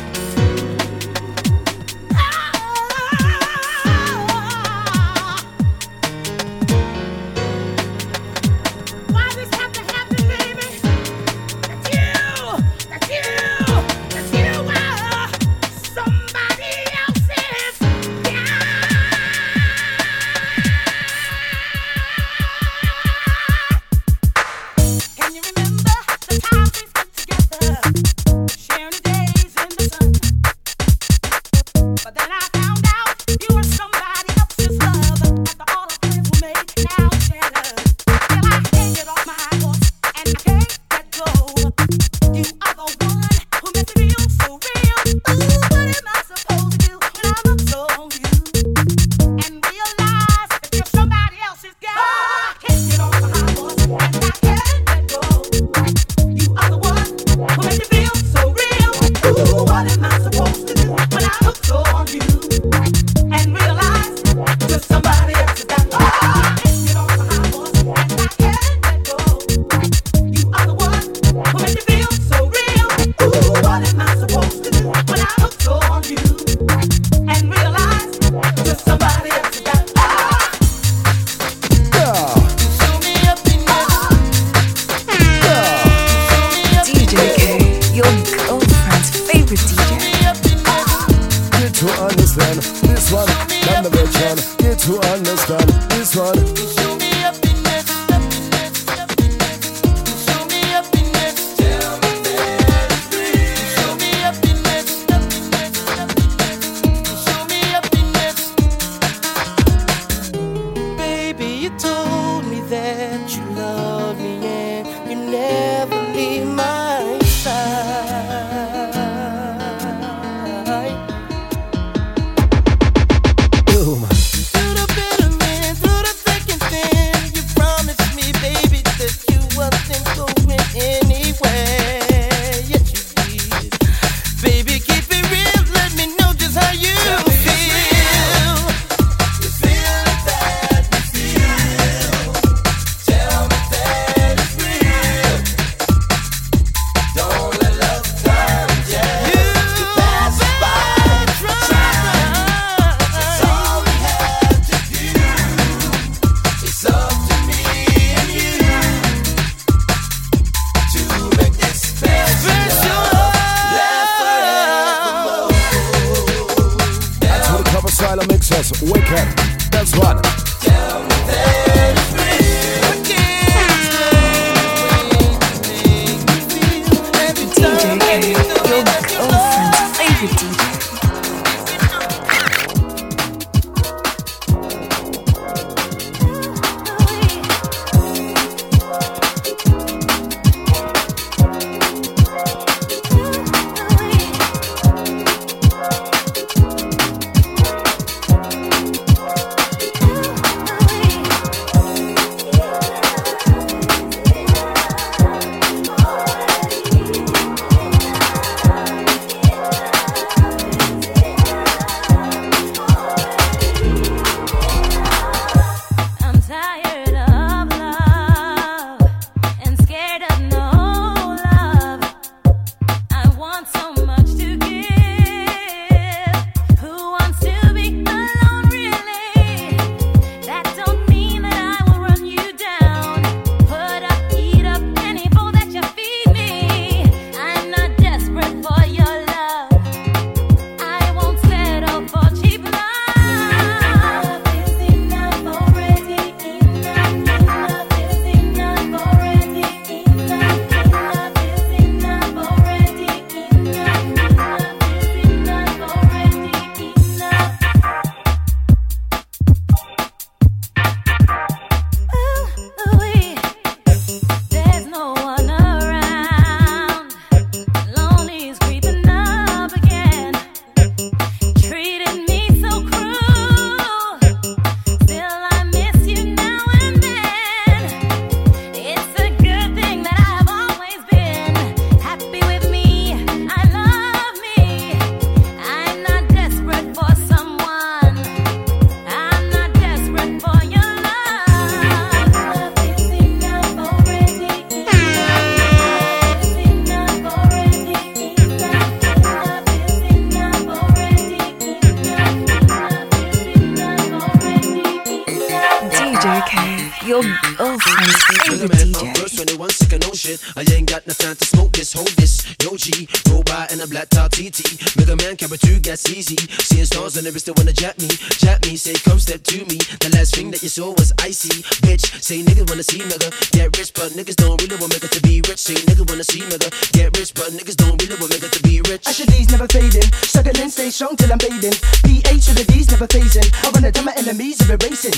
Easy. 316.09 316.37
Seeing 316.61 316.85
stars 316.85 317.17
on 317.17 317.23
the 317.23 317.31
wrist, 317.31 317.45
they 317.45 317.55
wanna 317.55 317.73
jap 317.73 317.97
me. 318.01 318.07
Jap 318.41 318.61
me, 318.65 318.75
say 318.75 318.93
come 319.05 319.19
step 319.19 319.41
to 319.43 319.59
me. 319.65 319.77
The 320.01 320.09
last 320.13 320.35
thing 320.35 320.51
that 320.51 320.61
you 320.61 320.69
saw 320.69 320.91
was 320.93 321.13
icy. 321.21 321.63
Bitch, 321.85 322.05
say 322.21 322.43
niggas 322.43 322.69
wanna 322.69 322.83
see 322.83 322.99
nigga 322.99 323.29
get 323.51 323.75
rich, 323.77 323.93
but 323.93 324.11
niggas 324.13 324.35
don't 324.35 324.61
really 324.61 324.75
want 324.77 324.93
nigga 324.93 325.09
to 325.09 325.21
be 325.21 325.41
rich. 325.47 325.59
Say 325.59 325.75
niggas 325.87 326.07
wanna 326.09 326.23
see 326.23 326.41
nigga 326.41 326.69
get 326.91 327.15
rich, 327.17 327.33
but 327.33 327.49
niggas 327.53 327.77
don't 327.77 327.97
really 328.01 328.17
want 328.19 328.31
nigga 328.31 328.49
to 328.49 328.61
be 328.63 328.81
rich. 328.89 329.07
Asher 329.07 329.25
D's 329.25 329.49
never 329.51 329.67
fading. 329.67 330.09
Struggling, 330.25 330.69
stay 330.69 330.89
strong 330.89 331.15
till 331.15 331.31
I'm 331.31 331.39
bathing. 331.39 331.75
PH 332.03 332.45
to 332.49 332.53
the 332.53 332.65
D's 332.67 332.91
never 332.91 333.07
phasing. 333.07 333.47
I 333.65 333.71
wanna 333.73 333.91
tell 333.91 334.03
my 334.03 334.13
enemies 334.17 334.61
are 334.61 334.73
erasing. 334.73 335.17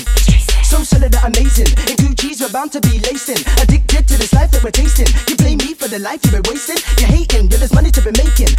So 0.68 0.84
solid 0.84 1.12
that 1.12 1.24
amazing. 1.24 1.72
In 1.88 1.96
Gucci's 1.96 2.40
we're 2.40 2.52
bound 2.52 2.72
to 2.72 2.80
be 2.80 3.00
lacing. 3.08 3.40
Addicted 3.60 4.06
to 4.08 4.14
this 4.18 4.32
life 4.32 4.50
that 4.52 4.62
we're 4.62 4.70
tasting. 4.70 5.08
You 5.28 5.36
blame 5.36 5.58
me 5.58 5.74
for 5.74 5.88
the 5.88 5.98
life 5.98 6.20
you've 6.24 6.36
been 6.36 6.44
wasting. 6.44 6.76
You're 7.00 7.08
hating, 7.08 7.50
yeah, 7.50 7.56
there's 7.56 7.72
money 7.72 7.90
to 7.90 8.02
be 8.04 8.12
making. 8.12 8.52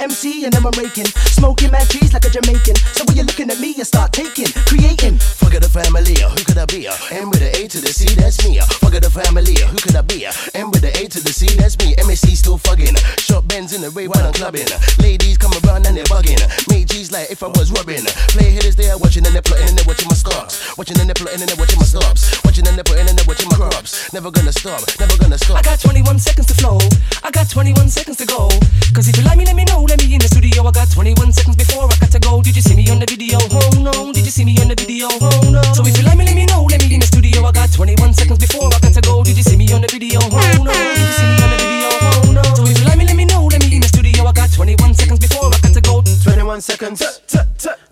MC 0.00 0.44
and 0.44 0.54
I'm 0.54 0.66
raking. 0.76 1.06
Smoking 1.32 1.70
mad 1.70 1.88
trees 1.88 2.12
like 2.12 2.24
a 2.24 2.30
Jamaican. 2.30 2.76
So 2.96 3.04
when 3.06 3.16
you're 3.16 3.26
looking 3.26 3.50
at 3.50 3.60
me, 3.60 3.74
you 3.76 3.84
start 3.84 4.12
taking, 4.12 4.48
creating. 4.66 5.18
Forget 5.18 5.62
the 5.62 5.68
family, 5.68 6.22
uh, 6.22 6.30
who 6.30 6.42
could 6.44 6.58
I 6.58 6.66
be? 6.66 6.88
Uh? 6.88 6.94
M 7.10 7.30
with 7.30 7.40
the 7.40 7.50
A 7.56 7.68
to 7.68 7.80
the 7.80 7.92
C, 7.92 8.14
that's 8.14 8.42
me. 8.44 8.58
Uh. 8.58 8.66
Forget 8.82 9.02
the 9.02 9.10
family, 9.10 9.56
who 9.60 9.76
could 9.78 9.96
I 9.96 10.02
be? 10.02 10.26
M 10.54 10.70
with 10.70 10.82
the 10.82 10.92
A 10.98 11.08
to 11.08 11.20
the 11.20 11.32
C, 11.32 11.46
that's 11.56 11.78
me. 11.78 11.94
MSC 11.96 12.36
still 12.36 12.58
fucking. 12.58 12.96
Short 13.18 13.46
bends 13.48 13.72
in 13.72 13.80
the 13.80 13.90
way 13.92 14.08
while 14.08 14.24
I'm 14.26 14.32
clubbing. 14.32 14.68
Ladies 14.98 15.38
come 15.38 15.52
around 15.64 15.86
and 15.86 15.96
they're 15.96 16.10
bugging. 16.10 16.40
Make 16.68 16.88
G's 16.88 17.12
like 17.12 17.30
if 17.30 17.42
I 17.42 17.48
was 17.48 17.70
rubbing. 17.72 18.04
Play 18.34 18.50
hitters 18.50 18.76
they 18.76 18.90
are 18.90 18.98
watching 18.98 19.24
and 19.24 19.34
they're 19.34 19.42
plotting 19.42 19.68
and 19.68 19.78
they're 19.78 19.86
watching 19.88 20.08
my 20.08 20.16
stocks. 20.16 20.76
Watching 20.76 20.98
and 21.00 21.08
they're 21.08 21.14
plotting 21.14 21.40
and 21.40 21.48
they're 21.48 21.56
watching 21.56 21.78
my 21.78 21.86
stops. 21.86 22.44
Watching 22.44 22.66
and 22.66 22.76
they're 22.76 22.84
and 23.08 23.18
they're 23.18 23.26
watching 23.26 23.48
my 23.48 23.56
crops. 23.56 24.12
Never 24.12 24.30
gonna 24.30 24.52
stop, 24.52 24.82
never 24.98 25.16
gonna 25.16 25.38
stop. 25.38 25.56
I 25.56 25.62
got 25.62 25.80
21 25.80 26.18
seconds 26.18 26.46
to 26.48 26.54
flow. 26.54 26.78
I 27.22 27.30
got 27.30 27.48
21 27.50 27.88
seconds 27.88 28.16
to 28.18 28.26
go. 28.26 28.48
Cause 28.94 29.08
if 29.08 29.16
you 29.16 29.24
like 29.24 29.38
me, 29.38 29.44
let 29.44 29.56
me 29.56 29.64
know. 29.64 29.85
Let 29.86 30.02
me 30.02 30.14
in 30.14 30.20
the 30.20 30.28
studio. 30.28 30.66
I 30.66 30.72
got 30.72 30.90
21 30.90 31.32
seconds 31.32 31.56
before 31.56 31.86
I 31.86 31.96
got 31.98 32.10
to 32.10 32.18
go. 32.18 32.42
Did 32.42 32.56
you 32.56 32.62
see 32.62 32.74
me 32.74 32.90
on 32.90 32.98
the 32.98 33.06
video? 33.06 33.38
Oh 33.50 33.70
no. 33.78 34.12
Did 34.12 34.24
you 34.26 34.34
see 34.34 34.44
me 34.44 34.58
on 34.60 34.68
the 34.68 34.74
video? 34.74 35.08
Oh 35.10 35.30
no. 35.50 35.62
So 35.74 35.86
if 35.86 35.96
you 35.96 36.04
like 36.04 36.18
me, 36.18 36.24
let 36.26 36.34
me 36.34 36.46
know. 36.46 36.66
Let 36.66 36.82
me 36.82 36.92
in 36.94 37.00
the 37.00 37.06
studio. 37.06 37.44
I 37.46 37.52
got 37.52 37.72
21 37.72 38.14
seconds 38.14 38.38
before 38.38 38.66
I 38.66 38.78
got 38.82 38.92
to 38.94 39.00
go. 39.00 39.22
Did 39.22 39.36
you 39.36 39.42
see 39.42 39.56
me 39.56 39.70
on 39.72 39.80
the 39.82 39.88
video? 39.88 40.18
Oh 40.20 40.30
no. 40.62 40.74
Did 40.74 40.98
you 40.98 41.14
see 41.14 41.26
me 41.30 41.38
on 41.38 41.50
the 41.54 41.58
video? 41.62 41.88
Oh 42.02 42.34
no. 42.34 42.42
So 42.58 42.66
if 42.66 42.78
you 42.78 42.84
like 42.84 42.98
me, 42.98 43.06
let 43.06 43.16
me 43.16 43.24
know. 43.24 43.46
Let 43.46 43.62
me 43.62 43.70
in 43.74 43.82
the 43.82 43.88
studio. 43.88 44.26
I 44.26 44.32
got 44.32 44.50
21 44.50 44.94
seconds 44.94 45.20
before 45.20 45.54
I 45.54 45.58
got 45.62 45.72
to 45.72 45.80
go. 45.80 46.02
21 46.02 46.60
seconds. 46.60 46.98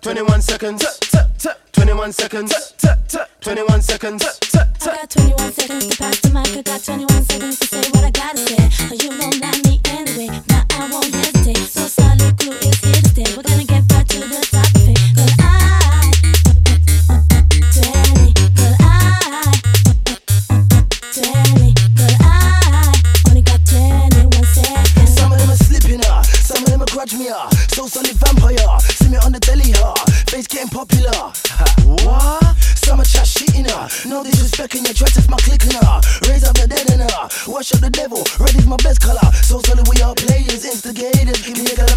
21 0.01 0.41
seconds. 0.41 0.83
21 1.71 2.11
seconds. 2.11 2.51
21 3.41 3.81
seconds. 3.81 4.23
I 4.85 4.85
got 4.85 5.09
21 5.09 5.51
seconds 5.53 5.87
to 5.87 5.97
pass 5.97 6.19
the 6.19 6.29
mic. 6.29 6.47
I 6.57 6.61
got 6.61 6.83
21 6.83 7.23
seconds 7.23 7.59
to 7.59 7.67
say 7.67 7.89
what 7.91 8.03
I 8.03 8.11
gotta 8.11 8.37
say. 8.37 8.89
But 8.89 9.03
you 9.03 9.17
don't 9.17 9.44
To 12.37 12.49
the 12.51 12.69
top 12.89 13.31
of 13.31 13.45
I, 14.01 14.11
20, 18.03 18.33
cause 18.55 18.75
I, 18.79 19.21
20, 21.63 21.73
cause 21.95 22.15
I 22.19 22.31
only 23.29 23.41
got 23.41 23.61
21 23.65 24.43
seconds. 24.43 25.15
Some 25.15 25.31
of 25.31 25.37
them 25.39 25.49
are 25.49 25.55
slipping, 25.55 26.01
some 26.01 26.63
of 26.63 26.65
them 26.69 26.81
are 26.81 26.91
grudge 26.91 27.13
me, 27.13 27.29
so 27.69 27.87
solid 27.87 28.15
vampire. 28.15 28.79
See 28.81 29.09
me 29.09 29.17
on 29.17 29.31
the 29.31 29.39
telly, 29.39 29.73
face 30.27 30.47
getting 30.47 30.69
popular. 30.69 31.11
What? 32.03 32.43
Some 32.83 32.99
are 32.99 33.05
chat 33.05 33.25
shitting, 33.25 33.67
no 34.09 34.23
disrespect 34.23 34.75
in 34.75 34.83
your 34.83 34.93
try 34.93 35.07
test 35.07 35.29
my 35.29 35.37
clicking, 35.37 35.79
raise 36.27 36.43
up 36.43 36.55
the 36.55 36.67
dead 36.67 36.85
wash 37.47 37.73
up 37.73 37.79
the 37.79 37.89
devil, 37.89 38.23
red 38.39 38.55
is 38.55 38.67
my 38.67 38.77
best 38.77 38.99
color. 39.01 39.31
So 39.43 39.61
solid 39.61 39.87
we 39.87 40.01
are 40.01 40.13
players, 40.15 40.65
instigators, 40.65 41.41
give 41.41 41.57
me 41.57 41.71
a 41.71 41.75
girl 41.75 41.87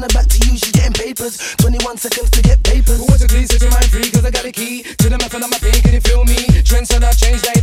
send 0.00 0.12
her 0.12 0.18
back 0.18 0.28
to 0.28 0.38
you, 0.48 0.56
she 0.56 0.72
getting 0.72 0.92
papers. 0.92 1.36
21 1.56 1.96
seconds 1.98 2.30
to 2.30 2.42
get 2.42 2.62
papers. 2.62 3.00
What's 3.00 3.20
your 3.20 3.28
please 3.28 3.48
set 3.52 3.60
your 3.60 3.70
mind 3.70 3.86
free 3.86 4.10
Cause 4.10 4.24
I 4.24 4.30
got 4.30 4.44
a 4.44 4.52
key 4.52 4.82
to 4.82 5.08
the 5.08 5.18
method 5.18 5.42
of 5.42 5.50
my 5.50 5.58
pain 5.58 5.80
Can 5.82 5.92
you 5.92 6.00
feel 6.00 6.24
me? 6.24 6.62
Trends 6.62 6.90
are 6.92 7.00
not 7.00 7.16
change 7.16 7.44
like 7.44 7.59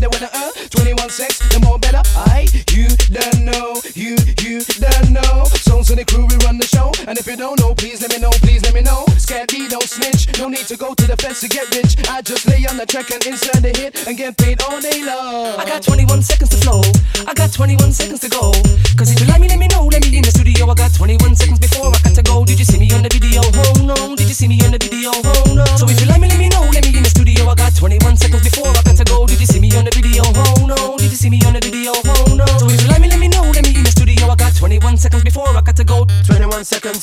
go 10.78 10.93
to 10.93 11.07
the 11.07 11.17
fence 11.17 11.41
to 11.41 11.49
get 11.49 11.65
rich. 11.73 11.97
I 12.07 12.21
just 12.21 12.45
lay 12.45 12.61
on 12.69 12.78
the 12.78 12.86
track 12.86 13.09
and 13.09 13.19
insert 13.25 13.65
the 13.65 13.73
hit 13.73 14.05
and 14.05 14.15
get 14.15 14.38
paid 14.38 14.61
all 14.61 14.80
day 14.80 15.01
long. 15.01 15.57
I 15.57 15.65
got 15.65 15.82
21 15.82 16.21
seconds 16.21 16.53
to 16.53 16.57
flow. 16.61 16.86
I 17.25 17.34
got 17.34 17.51
21 17.51 17.91
seconds 17.91 18.21
to 18.21 18.30
go. 18.30 18.53
Cause 18.93 19.09
if 19.09 19.17
you 19.19 19.25
like 19.25 19.41
me, 19.41 19.49
let 19.49 19.57
me 19.57 19.67
know. 19.67 19.89
Let 19.89 20.05
me 20.05 20.13
in 20.13 20.23
the 20.23 20.30
studio. 20.30 20.69
I 20.69 20.75
got 20.78 20.93
21 20.93 21.36
seconds 21.36 21.59
before 21.59 21.89
I 21.89 21.99
got 22.05 22.13
to 22.13 22.23
go. 22.23 22.45
Did 22.45 22.59
you 22.61 22.65
see 22.65 22.78
me 22.78 22.93
on 22.93 23.01
the 23.01 23.09
video? 23.09 23.41
Oh 23.41 23.82
no. 23.82 24.15
Did 24.15 24.30
you 24.30 24.38
see 24.38 24.47
me 24.47 24.61
on 24.61 24.71
the 24.71 24.78
video? 24.78 25.09
Oh 25.13 25.57
no. 25.57 25.65
So 25.82 25.89
if 25.89 25.97
you 25.97 26.07
like 26.07 26.21
me, 26.21 26.30
let 26.30 26.38
me 26.38 26.49
know. 26.49 26.61
Let 26.69 26.86
me 26.86 26.93
in 26.93 27.03
the 27.03 27.09
studio. 27.09 27.49
I 27.49 27.55
got 27.55 27.73
21 27.73 28.17
seconds 28.17 28.45
before 28.45 28.69
I 28.69 28.82
got 28.86 28.97
to 29.01 29.05
go. 29.05 29.25
Did 29.25 29.41
you 29.41 29.49
see 29.49 29.59
me 29.59 29.73
on 29.73 29.86
the 29.89 29.93
video? 29.97 30.21
Oh 30.30 30.69
no. 30.69 30.97
Did 31.01 31.09
you 31.09 31.17
see 31.17 31.34
me 31.34 31.41
on 31.49 31.57
the 31.57 31.63
video? 31.63 31.97
Oh 32.05 32.38
no. 32.38 32.45
So 32.61 32.69
if 32.69 32.78
you 32.86 32.89
like 32.93 33.01
me, 33.01 33.09
let 33.09 33.19
me 33.19 33.34
know. 33.34 33.49
Let 33.49 33.65
me 33.65 33.73
in 33.73 33.82
the 33.82 33.93
studio. 33.93 34.30
I 34.30 34.36
got 34.38 34.53
21 34.53 34.97
seconds 35.01 35.23
before 35.25 35.49
I 35.49 35.61
got 35.65 35.75
to 35.80 35.86
go. 35.88 36.05
21 36.30 36.65
seconds. 36.69 37.01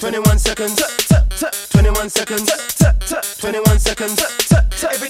21 0.00 0.38
seconds. 0.38 1.09
21 2.10 2.44
seconds. 2.44 3.38
21 3.38 3.78
seconds. 3.78 4.20
Every 4.82 5.09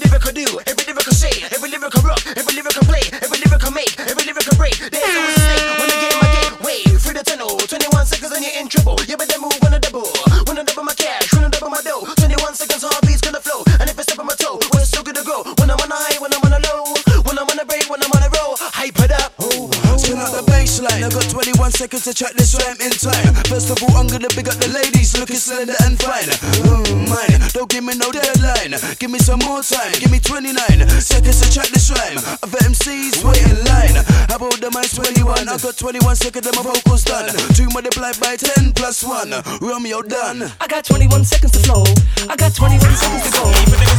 So 27.60 27.66
give 27.66 27.84
me 27.84 27.92
no 27.92 28.08
deadline. 28.08 28.72
Give 28.96 29.12
me 29.12 29.18
some 29.18 29.44
more 29.44 29.60
time. 29.60 29.92
Give 30.00 30.08
me 30.08 30.16
29 30.16 30.56
seconds 30.96 31.44
to 31.44 31.46
check 31.52 31.68
this 31.68 31.92
rhyme. 31.92 32.16
Other 32.40 32.56
MCs 32.64 33.20
wait 33.20 33.44
in 33.44 33.52
line. 33.68 34.00
How 34.32 34.40
about 34.40 34.56
the 34.64 34.72
mice 34.72 34.96
21? 34.96 35.44
I 35.44 35.60
got 35.60 35.76
21 35.76 36.16
seconds 36.16 36.48
and 36.48 36.56
my 36.56 36.64
vocals 36.64 37.04
done. 37.04 37.28
2 37.28 37.68
multiplied 37.76 38.16
by 38.16 38.40
10 38.40 38.72
plus 38.72 39.04
1. 39.04 39.60
Romeo 39.60 40.00
done. 40.00 40.48
I 40.56 40.72
got 40.72 40.88
21 40.88 41.20
seconds 41.28 41.52
to 41.52 41.60
flow. 41.68 41.84
I 42.32 42.34
got 42.40 42.56
21 42.56 42.80
seconds 42.80 43.28
to 43.28 43.30
go. 43.36 43.44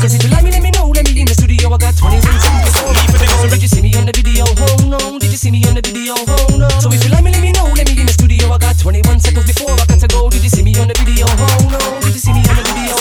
Cause 0.01 0.18
if 0.18 0.26
you 0.26 0.34
like 0.34 0.41
me, 0.41 0.49
let 0.49 0.66
me 0.66 0.74
know. 0.74 0.89
Let 0.89 1.05
me 1.05 1.22
in 1.22 1.30
the 1.30 1.38
studio. 1.38 1.70
I 1.70 1.78
got 1.78 1.93
21 1.93 2.18
seconds 2.18 2.66
to 2.66 2.82
go. 2.82 3.45
Did 3.45 3.62
you 3.62 3.70
see 3.70 3.86
me 3.86 3.93
on 3.93 4.09
the 4.09 4.16
video? 4.18 4.49
Oh 4.57 4.89
no. 4.89 5.22
Did 5.22 5.30
you 5.30 5.38
see 5.38 5.53
me 5.53 5.62
on 5.70 5.78
the 5.78 5.86
video? 5.86 6.18
Oh 6.18 6.57
no. 6.57 6.66
So 6.82 6.89
if 6.89 6.97
you 7.05 7.14
like 7.14 7.22
me, 7.22 7.30
let 7.30 7.45
me 7.45 7.53
know. 7.53 7.70
Let 7.78 7.86
me 7.86 7.93
in 7.93 8.09
the 8.09 8.16
studio. 8.18 8.49
I 8.49 8.57
got 8.57 8.82
21 8.82 9.22
seconds 9.22 9.45
before 9.45 9.78
I 9.78 9.86
got 9.86 10.01
to 10.01 10.09
go. 10.09 10.34
Did 10.34 10.41
you 10.41 10.49
see 10.49 10.66
me 10.66 10.74
on 10.82 10.89
the 10.89 10.97
video? 10.97 11.30
Oh 11.30 11.70
no. 11.70 12.01
Did 12.01 12.18
you 12.18 12.22
see 12.26 12.34
me 12.34 12.41
on 12.49 12.57
the 12.57 12.66
video? 12.66 13.01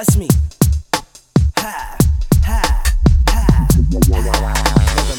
Trust 0.00 0.16
me. 0.16 0.28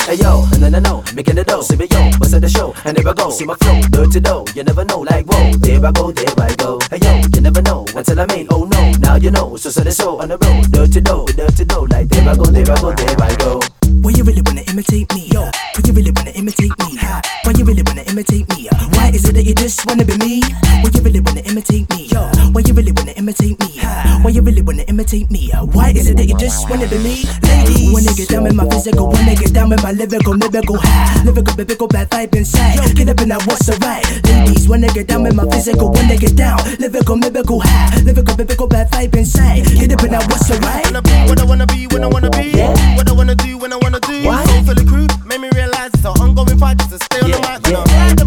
Hey 0.07 0.15
yo, 0.15 0.43
no 0.57 0.69
no 0.69 0.79
no, 0.79 1.03
making 1.13 1.35
the 1.35 1.43
dough, 1.45 1.61
see 1.61 1.75
me 1.75 1.85
yo, 1.91 2.09
what's 2.17 2.33
at 2.33 2.41
the 2.41 2.49
show, 2.49 2.73
and 2.83 2.97
there 2.97 3.07
I 3.07 3.13
go, 3.13 3.29
see 3.29 3.45
my 3.45 3.53
flow, 3.61 3.79
dirty 3.91 4.19
dough, 4.19 4.43
you 4.55 4.63
never 4.63 4.83
know, 4.83 5.01
like 5.01 5.27
whoa, 5.27 5.53
there 5.57 5.85
I 5.85 5.91
go, 5.91 6.11
there 6.11 6.33
I 6.35 6.55
go. 6.55 6.79
Hey 6.89 6.97
yo, 6.97 7.21
you 7.31 7.41
never 7.41 7.61
know 7.61 7.85
until 7.95 8.21
I 8.21 8.25
make, 8.25 8.47
oh 8.49 8.63
no, 8.63 8.91
now 8.97 9.17
you 9.17 9.29
know, 9.29 9.55
so 9.55 9.69
set 9.69 9.83
the 9.83 9.91
show 9.91 10.19
on 10.19 10.29
the 10.29 10.39
road, 10.39 10.71
dirty 10.71 10.99
dough, 10.99 11.27
dirty 11.27 11.63
dough, 11.65 11.85
like 11.91 12.09
there 12.09 12.27
I 12.27 12.35
go, 12.35 12.45
there 12.45 12.65
I 12.65 12.81
go, 12.81 12.91
there 12.91 13.21
I 13.21 13.35
go. 13.35 13.61
Why 14.01 14.09
you 14.17 14.23
really 14.23 14.41
wanna 14.41 14.61
imitate 14.65 15.13
me? 15.13 15.29
Yo, 15.29 15.41
why 15.41 15.81
you 15.85 15.93
really 15.93 16.09
wanna 16.09 16.31
imitate 16.31 16.73
me? 16.79 16.97
Why 16.97 17.53
you 17.55 17.63
really 17.65 17.83
wanna 17.85 18.01
imitate 18.01 18.49
me? 18.49 18.67
Is 19.13 19.25
it 19.27 19.33
that 19.33 19.43
you 19.43 19.53
just 19.55 19.85
wanna 19.87 20.05
be 20.05 20.17
me? 20.17 20.41
Why 20.81 20.89
you 20.93 21.01
really 21.01 21.19
wanna 21.19 21.41
imitate 21.41 21.89
me? 21.91 22.07
Yo, 22.07 22.21
why 22.51 22.61
you 22.65 22.73
really 22.73 22.91
wanna 22.91 23.11
imitate 23.11 23.59
me? 23.59 23.79
Why 24.23 24.29
you 24.31 24.41
really 24.41 24.61
wanna 24.61 24.83
imitate 24.83 25.29
me? 25.29 25.51
Why 25.73 25.91
is 25.91 26.09
it 26.09 26.17
that 26.17 26.27
you 26.27 26.37
just 26.37 26.69
wanna 26.69 26.87
be 26.87 26.97
me? 26.99 27.23
Ladies, 27.43 27.91
wanna 27.91 28.13
get 28.13 28.29
down 28.29 28.43
with 28.43 28.53
my 28.55 28.67
physical, 28.69 29.07
wanna 29.09 29.35
get 29.35 29.53
down 29.53 29.69
with 29.69 29.83
my 29.83 29.91
lyrical, 29.91 30.33
lyrical, 30.35 30.79
lyrical, 31.25 31.55
biblical, 31.55 31.87
bad 31.87 32.09
vibe 32.09 32.35
inside. 32.35 32.95
Get 32.95 33.09
up 33.09 33.19
and 33.19 33.29
now 33.29 33.39
what's 33.45 33.69
alright? 33.69 34.05
Ladies, 34.25 34.67
wanna 34.67 34.87
get 34.87 35.07
down 35.07 35.23
with 35.23 35.35
my 35.35 35.45
physical, 35.49 35.91
wanna 35.91 36.17
get 36.17 36.35
down, 36.35 36.59
lyrical, 36.79 37.59
ha, 37.59 38.01
lyrical, 38.03 38.35
biblical, 38.35 38.67
bad 38.67 38.89
vibe 38.91 39.15
inside. 39.15 39.65
Get 39.65 39.91
up 39.91 40.01
and 40.01 40.11
now 40.11 40.21
what's 40.27 40.49
alright? 40.51 40.87
What 41.27 41.39
I 41.39 41.45
wanna 41.45 41.67
be 41.67 41.87
when 41.87 42.03
I 42.03 42.07
wanna 42.07 42.29
be. 42.29 42.51
What 42.95 43.09
I 43.09 43.13
wanna 43.13 43.35
do 43.35 43.57
when 43.57 43.73
I 43.73 43.77
wanna 43.77 43.99
do. 43.99 44.23
Soul 44.23 44.63
for 44.63 44.75
the 44.75 44.85
crew, 44.87 45.07
made 45.25 45.41
me 45.41 45.49
realize 45.53 45.91
it's 45.93 46.05
an 46.05 46.13
ongoing 46.21 46.57
fight 46.57 46.77
just 46.77 46.91
to 46.91 46.97
stay 46.97 47.19
on 47.21 47.31
the 47.31 47.39
mic. 47.39 48.20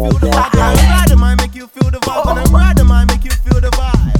Feel 0.00 0.18
the 0.18 0.28
vibe. 0.28 0.56
I'm 0.56 1.08
the 1.08 1.16
mic 1.16 1.36
make 1.38 1.54
you 1.54 1.66
feel 1.66 1.90
the 1.90 1.98
vibe. 1.98 2.24
When 2.24 2.38
I'm 2.38 2.74
the 2.74 2.84
mic 2.84 3.06
make 3.08 3.24
you 3.24 3.36
feel 3.44 3.60
the 3.60 3.70
vibe. 3.76 4.16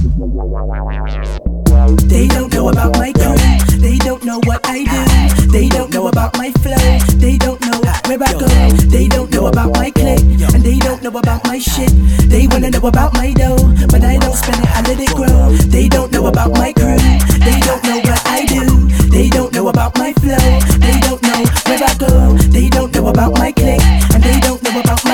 They 2.07 2.27
don't 2.27 2.53
know 2.53 2.69
about 2.69 2.97
my 2.97 3.11
crew. 3.13 3.35
They 3.79 3.97
don't 3.97 4.23
know 4.23 4.39
what 4.45 4.61
I 4.65 4.83
do. 4.85 5.51
They 5.51 5.67
don't 5.69 5.91
know 5.93 6.07
about 6.07 6.37
my 6.37 6.51
flow. 6.61 6.77
They 7.17 7.37
don't 7.37 7.59
know 7.65 7.79
where 8.05 8.21
I 8.21 8.33
go. 8.33 8.47
They 8.93 9.07
don't 9.07 9.31
know 9.31 9.47
about 9.47 9.73
my 9.75 9.89
click. 9.89 10.19
And 10.53 10.63
they 10.63 10.77
don't 10.77 11.01
know 11.01 11.17
about 11.17 11.43
my 11.45 11.57
shit. 11.57 11.89
They 12.29 12.47
wanna 12.47 12.69
know 12.69 12.85
about 12.85 13.13
my 13.15 13.33
dough. 13.33 13.73
But 13.89 14.03
I 14.03 14.17
don't 14.17 14.35
spend 14.35 14.61
it, 14.63 14.69
I 14.69 14.81
let 14.81 14.99
it 14.99 15.15
grow. 15.15 15.49
They 15.75 15.89
don't 15.89 16.11
know 16.11 16.27
about 16.27 16.51
my 16.51 16.73
crew. 16.73 16.97
They 17.41 17.59
don't 17.65 17.83
know 17.83 17.97
what 18.05 18.21
I 18.27 18.45
do. 18.45 18.87
They 19.09 19.29
don't 19.29 19.51
know 19.53 19.67
about 19.67 19.97
my 19.97 20.13
flow. 20.13 20.37
They 20.37 20.99
don't 21.01 21.21
know 21.23 21.43
where 21.65 21.83
I 21.83 21.93
go. 21.97 22.37
They 22.53 22.69
don't 22.69 22.93
know 22.93 23.07
about 23.07 23.33
my 23.39 23.51
click. 23.51 23.80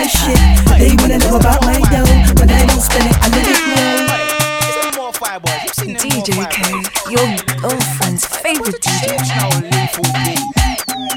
And 0.07 0.15
they 0.15 0.39
don't 0.39 0.39
know 0.39 0.47
about 0.47 0.71
my 0.71 0.71
shit. 0.71 0.79
They 0.79 0.95
wanna 0.95 1.17
know 1.19 1.35
about 1.35 1.61
my 1.65 1.79
dough. 1.91 2.07
But 2.35 2.49
I 2.49 2.65
don't 2.65 2.79
spend 2.79 3.11
it, 3.11 3.17
I 3.19 3.27
let 3.27 3.43
it 3.43 3.59
grow. 3.59 4.07
DJ 5.99 6.47
K, 6.49 6.59
your 7.11 7.27
girlfriend's 7.61 8.25
favorite 8.25 8.79
DJ. 8.81 9.17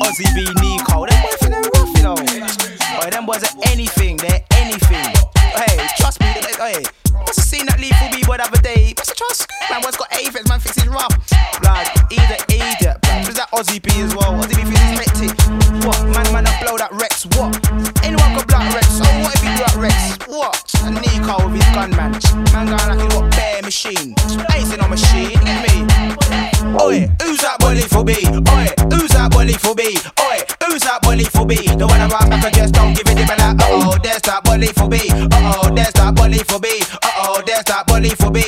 Ozzy 0.02 0.26
B, 0.34 0.42
Nico, 0.60 1.06
them 1.06 1.22
boys 1.22 1.42
are 1.42 1.50
rough, 1.74 1.92
you 1.96 2.02
know. 2.02 2.16
Boy, 2.16 3.10
them 3.10 3.26
boys 3.26 3.42
are 3.44 3.56
anything, 3.70 4.16
they're 4.16 4.42
anything. 4.52 5.14
Hey, 5.36 5.86
trust 5.96 6.20
me, 6.20 6.26
hey, 6.26 6.82
must 7.14 7.38
have 7.38 7.46
seen 7.46 7.66
that 7.66 7.78
lethal 7.78 8.08
B 8.10 8.24
boy 8.24 8.38
the 8.38 8.44
other 8.44 8.60
day. 8.60 8.94
Must 8.96 9.16
trust, 9.16 9.46
man, 9.70 9.82
what's 9.82 9.96
got 9.96 10.12
aphids, 10.12 10.48
man 10.48 10.58
thinks 10.60 10.82
he's 10.82 10.88
rough. 10.88 11.14
Blood, 11.60 11.86
either 12.10 12.38
idiot, 12.48 13.00
blood. 13.02 13.26
Who's 13.26 13.34
that 13.36 13.50
Ozzy 13.52 13.80
B 13.82 13.90
as 14.02 14.14
well? 14.16 14.32
Ozzy 14.34 14.56
B 14.56 14.62
thinks 14.66 15.06
expected. 15.06 15.86
What, 15.86 16.02
man, 16.06 16.32
man, 16.32 16.46
I 16.46 16.62
blow 16.62 16.76
that 16.76 16.92
Rex, 16.92 17.26
what? 17.36 17.69
Nico 20.88 21.36
with 21.44 21.60
his 21.60 21.74
gun, 21.74 21.90
man. 21.90 22.12
Man 22.52 22.66
going 22.66 22.88
like 22.88 23.00
he's 23.00 23.12
got 23.12 23.30
bare 23.32 23.62
machine. 23.62 24.14
I 24.48 24.56
ain't 24.56 24.66
seen 24.68 24.80
no 24.80 24.88
machine, 24.88 25.36
me? 25.36 25.90
Oi, 26.80 27.10
who's 27.22 27.40
that 27.40 27.56
boy 27.58 27.80
for 27.82 28.04
B? 28.04 28.12
Oi, 28.24 28.66
who's 28.94 29.10
that 29.10 29.30
boy 29.32 29.52
for 29.58 29.74
B? 29.74 29.98
Oi, 30.20 30.38
who's 30.64 30.82
that 30.82 31.02
boy 31.02 31.18
for 31.24 31.44
B? 31.44 31.56
The 31.56 31.86
one 31.86 32.00
around 32.00 32.30
back 32.30 32.44
and 32.44 32.54
just 32.54 32.74
don't 32.74 32.94
give 32.94 33.06
it 33.06 33.18
a 33.18 33.26
like, 33.26 33.40
uh 33.40 33.54
oh, 33.60 33.98
there's 34.02 34.22
that 34.22 34.44
boy 34.44 34.64
for 34.72 34.88
B. 34.88 35.10
Uh 35.10 35.54
oh, 35.58 35.74
there's 35.74 35.92
that 35.94 36.14
boy 36.14 36.32
for 36.46 36.60
B. 36.60 36.68
Uh 37.02 37.10
oh, 37.26 37.42
there's 37.44 37.64
that 37.64 37.86
boy 37.86 38.08
for 38.16 38.30
B. 38.30 38.42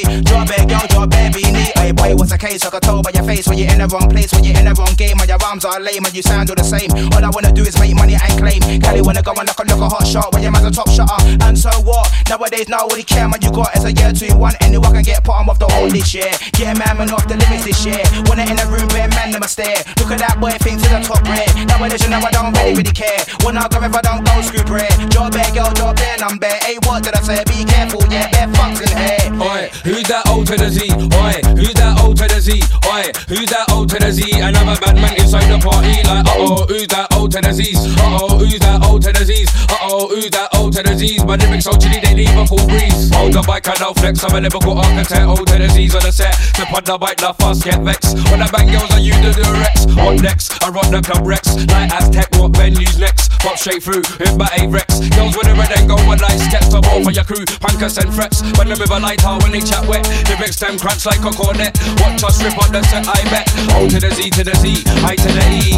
case? 2.43 2.67
I 2.67 2.71
can 2.75 2.81
tell 2.81 3.03
by 3.03 3.15
your 3.15 3.23
face 3.23 3.47
when 3.47 3.57
you're 3.57 3.71
in 3.71 3.79
the 3.79 3.87
wrong 3.87 4.11
place, 4.11 4.35
when 4.35 4.43
you're 4.43 4.59
in 4.59 4.67
the 4.67 4.75
wrong 4.75 4.91
game, 4.99 5.15
and 5.23 5.31
your 5.31 5.39
rhymes 5.39 5.63
are 5.65 5.79
lame 5.79 6.03
and 6.03 6.11
you 6.11 6.27
sound 6.27 6.51
all 6.51 6.59
the 6.59 6.67
same. 6.67 6.91
All 7.15 7.23
I 7.23 7.31
wanna 7.31 7.55
do 7.55 7.63
is 7.63 7.79
make 7.79 7.95
money 7.95 8.19
and 8.19 8.35
claim. 8.35 8.59
Cali 8.83 8.99
wanna 8.99 9.23
go 9.23 9.31
and 9.39 9.47
look 9.47 9.59
a 9.63 9.65
look 9.71 9.79
a 9.79 9.89
hot 9.89 10.03
shot 10.03 10.35
when 10.35 10.43
your 10.43 10.51
man's 10.51 10.67
a 10.67 10.75
top 10.75 10.91
shotter. 10.91 11.15
And 11.47 11.55
so 11.55 11.71
what? 11.87 12.11
Nowadays, 12.27 12.67
nobody 12.67 13.07
care, 13.07 13.31
man. 13.31 13.39
You 13.39 13.55
got 13.55 13.71
is 13.79 13.87
a 13.87 13.95
year 13.95 14.11
two 14.11 14.35
one, 14.35 14.59
anyone 14.61 14.91
can 14.91 15.07
get 15.07 15.23
bottom 15.23 15.47
of 15.49 15.63
the 15.63 15.71
whole 15.71 15.87
this 15.87 16.11
year. 16.11 16.35
A 16.59 16.75
man, 16.75 16.99
man 16.99 17.11
off 17.15 17.27
the 17.31 17.39
limits 17.39 17.63
this 17.63 17.87
year. 17.87 18.03
When 18.27 18.43
I 18.43 18.47
in 18.51 18.59
the 18.59 18.67
room, 18.67 18.91
bare 18.91 19.07
man, 19.15 19.31
them 19.31 19.43
a 19.43 19.49
stare. 19.49 19.79
Look 20.03 20.11
at 20.11 20.19
that 20.19 20.43
boy, 20.43 20.51
think 20.59 20.83
to 20.83 20.89
the 20.91 20.99
top 20.99 21.23
red. 21.31 21.47
Nowadays, 21.71 22.03
you 22.03 22.11
know 22.11 22.19
I 22.19 22.31
don't 22.35 22.51
really, 22.59 22.75
really 22.75 22.95
care. 22.95 23.23
When 23.47 23.55
I 23.55 23.69
go 23.71 23.79
if 23.83 23.95
I 23.95 24.03
don't 24.03 24.27
go 24.27 24.35
screw 24.43 24.65
bread. 24.67 24.91
Job 25.15 25.31
bare, 25.31 25.47
girl, 25.55 25.71
job 25.79 25.95
bare, 25.95 26.19
I'm 26.23 26.39
bare. 26.39 26.59
Hey, 26.67 26.79
what 26.83 27.07
did 27.07 27.15
I 27.15 27.23
say? 27.23 27.39
Be 27.47 27.63
careful, 27.67 28.03
yeah, 28.11 28.31
bare 28.35 28.51
fucks 28.51 28.83
in 28.83 28.91
here. 28.99 29.27
Oi, 29.39 29.71
who's 29.87 30.07
that 30.11 30.27
old 30.27 30.47
to 30.49 30.57
the 30.57 30.71
Z? 30.71 30.91
Oi, 30.91 31.35
who's 31.59 31.75
that 31.75 31.99
old 32.01 32.17
to 32.19 32.27
the 32.27 32.32
Z? 32.41 32.63
Oi, 32.87 33.05
who's 33.29 33.49
that 33.51 33.67
O 33.71 33.85
to 33.85 33.99
the 33.99 34.13
Z? 34.13 34.23
Another 34.41 34.79
bad 34.81 34.97
man 34.97 35.15
inside 35.21 35.49
the 35.51 35.59
party, 35.59 36.03
like, 36.07 36.27
uh 36.27 36.37
oh, 36.37 36.67
who's 36.69 36.87
that 36.89 37.09
O 37.13 37.27
to 37.29 37.41
the 37.41 37.53
Z's? 37.53 37.79
Uh 37.99 38.19
oh, 38.21 38.39
who's 38.39 38.59
that 38.61 38.81
O 38.85 38.99
to 38.99 39.13
the 39.13 39.25
Z's? 39.25 39.51
Uh 39.69 39.77
oh, 39.83 40.09
who's 40.09 40.31
that 40.31 40.49
O 40.55 40.71
to 40.71 40.83
the 40.83 40.95
Z's? 40.95 41.25
My 41.25 41.37
lyrics 41.37 41.65
so 41.65 41.73
chilly, 41.77 42.01
they 42.01 42.15
leave 42.15 42.37
a 42.37 42.47
cool 42.47 42.63
breeze. 42.69 43.11
Hold 43.15 43.33
the 43.33 43.43
bike, 43.43 43.67
and 43.69 43.77
I 43.77 43.91
don't 43.91 43.99
flex, 43.99 44.25
I'm 44.25 44.37
a 44.37 44.41
lyrical 44.41 44.79
architect. 44.79 45.27
O 45.27 45.37
to 45.37 45.57
the 45.59 45.69
Z's 45.69 45.95
on 45.95 46.03
the 46.03 46.13
set, 46.13 46.35
step 46.35 46.73
on 46.73 46.85
the 46.85 46.99
bike, 46.99 47.19
the 47.19 47.33
fast 47.35 47.65
get 47.65 47.81
vexed. 47.81 48.17
When 48.31 48.43
I 48.43 48.51
bang 48.51 48.71
girls, 48.71 48.91
I 48.93 48.99
use 48.99 49.19
the 49.19 49.33
Durex. 49.33 49.97
On 49.99 50.17
next, 50.17 50.63
I 50.63 50.69
run 50.71 50.91
the 50.91 51.01
club 51.03 51.27
Rex, 51.27 51.57
like 51.73 51.91
Aztec, 51.93 52.29
what 52.37 52.53
venues 52.53 52.99
next? 52.99 53.32
Pop 53.43 53.59
straight 53.59 53.83
through, 53.83 54.07
hit 54.23 54.39
my 54.39 54.47
A-Rex. 54.55 55.03
Girls 55.19 55.35
with 55.37 55.51
a 55.51 55.55
red 55.59 55.75
and 55.75 55.91
go 55.91 55.99
with 56.07 56.23
light 56.23 56.39
sketch, 56.39 56.71
top 56.71 56.87
off 56.87 57.03
for 57.03 57.11
your 57.11 57.25
crew, 57.27 57.43
pankers 57.59 57.99
and 57.99 58.07
frets. 58.15 58.39
When 58.55 58.71
the 58.71 58.79
river 58.79 59.03
light 59.03 59.25
out, 59.27 59.43
when 59.43 59.51
they 59.51 59.59
chat 59.59 59.83
wet, 59.91 60.07
lyrics 60.31 60.63
them 60.63 60.79
crunch 60.79 61.07
like 61.07 61.19
a 61.27 61.33
cornet. 61.35 61.75
Watch 61.99 62.23
us 62.23 62.39
rip 62.39 62.55
on 62.63 62.71
the 62.71 62.87
set, 62.87 63.03
I 63.03 63.19
bet. 63.35 63.51
O 63.75 63.91
to 63.91 63.99
the 63.99 64.15
Z 64.15 64.31
to 64.39 64.45
the 64.47 64.55
Z, 64.55 64.87
I 65.03 65.19
to 65.19 65.27
the 65.27 65.43
E. 65.59 65.75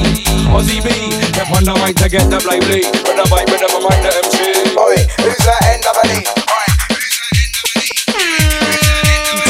Ozzy 0.53 0.85
B, 0.85 0.93
step 1.33 1.49
on 1.57 1.65
the 1.65 1.73
mic 1.81 1.97
to 2.05 2.09
get 2.13 2.29
them 2.29 2.45
lively. 2.45 2.85
With 2.85 3.17
the 3.17 3.25
mic, 3.33 3.49
with 3.49 3.65
the 3.65 3.73
mic, 3.81 3.97
the 4.05 4.13
MC. 4.13 4.69
Oi, 4.77 5.01
who's 5.25 5.41
that 5.49 5.65
end 5.73 5.89
of 5.89 5.97
a 5.97 6.05
D? 6.05 6.21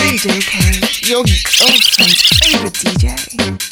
DJ 0.07 0.39
K, 0.39 0.63
your 1.11 1.27
girlfriend's 1.27 2.23
favorite 2.31 2.79
DJ. 2.79 3.64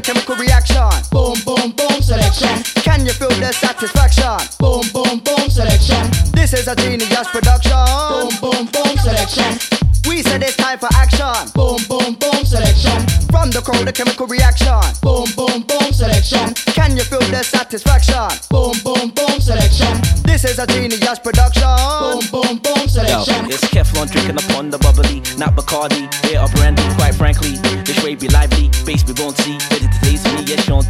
The 0.00 0.12
chemical 0.12 0.36
reaction. 0.36 0.88
Boom, 1.10 1.36
boom, 1.44 1.72
boom, 1.72 2.00
selection. 2.00 2.62
Can 2.82 3.04
you 3.04 3.12
feel 3.12 3.28
the 3.28 3.52
satisfaction? 3.52 4.36
Boom, 4.58 4.84
boom, 4.92 5.20
boom, 5.20 5.50
selection. 5.50 6.08
This 6.32 6.54
is 6.54 6.68
a 6.68 6.76
genius 6.76 7.28
production. 7.28 7.84
Boom, 8.08 8.32
boom, 8.40 8.66
boom, 8.72 8.96
selection. 8.96 9.80
We 10.08 10.22
said 10.22 10.42
it's 10.42 10.56
time 10.56 10.78
for 10.78 10.88
action. 10.94 11.52
Boom, 11.52 11.78
boom, 11.88 12.14
boom, 12.16 12.44
selection. 12.44 12.96
From 13.28 13.50
the 13.50 13.60
crowd, 13.60 13.86
the 13.86 13.92
chemical 13.92 14.26
reaction. 14.26 14.80
Boom, 15.02 15.28
boom, 15.36 15.62
boom, 15.68 15.92
selection. 15.92 16.54
Can 16.72 16.96
you 16.96 17.04
feel 17.04 17.20
the 17.28 17.44
satisfaction? 17.44 18.28
Boom, 18.48 18.72
boom, 18.82 19.10
boom, 19.10 19.36
selection. 19.40 20.00
This 20.24 20.44
is 20.44 20.58
a 20.58 20.66
genius 20.66 21.18
production. 21.18 21.76
Boom, 22.00 22.24
boom, 22.32 22.56
boom, 22.58 22.80
Yo, 22.90 23.22
it's 23.46 23.64
Keflon 23.70 24.10
drinking 24.10 24.36
upon 24.36 24.70
the 24.70 24.78
bubbly, 24.78 25.22
not 25.38 25.54
Bacardi, 25.54 26.10
beer 26.22 26.40
or 26.40 26.48
brandy. 26.48 26.82
Quite 26.96 27.14
frankly, 27.14 27.52
this 27.84 28.02
way 28.02 28.14
be 28.14 28.28
lively, 28.28 28.68
bass 28.84 29.02
be 29.02 29.12
bouncy. 29.12 29.89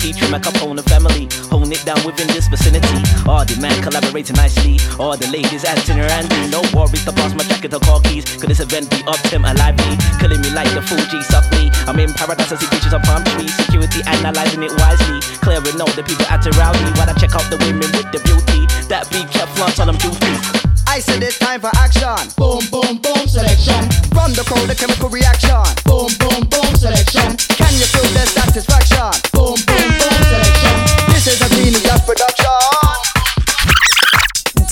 Ready 0.01 0.17
my 0.31 0.39
taste 0.39 0.49
me, 0.49 0.49
yes, 0.51 0.61
Sean 0.61 0.81
T. 0.81 0.81
Trim 0.81 0.81
a 0.81 0.81
Capone 0.81 0.83
family, 0.89 1.29
holding 1.51 1.73
it 1.73 1.85
down 1.85 2.01
within 2.07 2.27
this 2.29 2.49
vicinity. 2.49 3.05
All 3.29 3.45
the 3.45 3.57
man 3.61 3.77
collaborating 3.83 4.37
nicely, 4.37 4.79
all 4.99 5.17
the 5.17 5.29
ladies 5.29 5.65
acting 5.65 5.99
randy. 5.99 6.49
No 6.49 6.65
worries 6.73 7.05
to 7.05 7.13
pass 7.13 7.35
my 7.35 7.45
jacket 7.45 7.75
or 7.75 7.81
car 7.81 8.01
keys, 8.01 8.25
cause 8.25 8.49
this 8.49 8.61
event 8.61 8.89
be 8.91 9.03
up 9.07 9.21
Tim 9.29 9.45
and 9.45 9.59
lively, 9.59 9.97
killing 10.19 10.41
me 10.41 10.51
like 10.51 10.73
the 10.73 10.83
Fuji 10.83 11.21
softly. 11.29 11.69
I'm 11.85 11.99
in 11.99 12.13
paradise, 12.13 12.53
I 12.53 12.57
see 12.57 12.67
pictures 12.69 12.93
of 12.93 13.03
palm 13.03 13.25
trees, 13.25 13.53
security 13.57 14.01
analyzing 14.07 14.63
it 14.63 14.73
wisely. 14.81 15.21
Clearing 15.45 15.81
all 15.81 15.93
the 15.93 16.03
people 16.03 16.27
acting 16.33 16.57
rowdy, 16.57 16.81
while 16.97 17.11
I 17.11 17.15
check 17.21 17.35
out 17.37 17.45
the 17.51 17.59
women 17.61 17.89
with 17.93 18.09
the 18.13 18.21
beauty. 18.25 18.65
That 18.89 19.09
be 19.11 19.21
Keflon, 19.29 19.77
on 19.81 19.87
them 19.93 19.99
duty. 20.01 20.61
I 20.91 20.99
said 20.99 21.23
it's 21.23 21.39
time 21.39 21.61
for 21.61 21.71
action. 21.77 22.35
Boom, 22.37 22.65
boom, 22.71 22.99
boom, 22.99 23.29
selection. 23.29 23.79
From 24.11 24.33
the 24.33 24.43
crowd, 24.43 24.67
the 24.67 24.75
chemical 24.75 25.09
reaction. 25.09 25.63
Boom, 25.87 26.11
boom, 26.19 26.43
boom, 26.51 26.75
selection. 26.75 27.37
Can 27.55 27.73
you 27.79 27.87
feel 27.95 28.09
the 28.11 28.27
satisfaction? 28.27 29.13
Boom, 29.31 29.55
boom, 29.55 29.80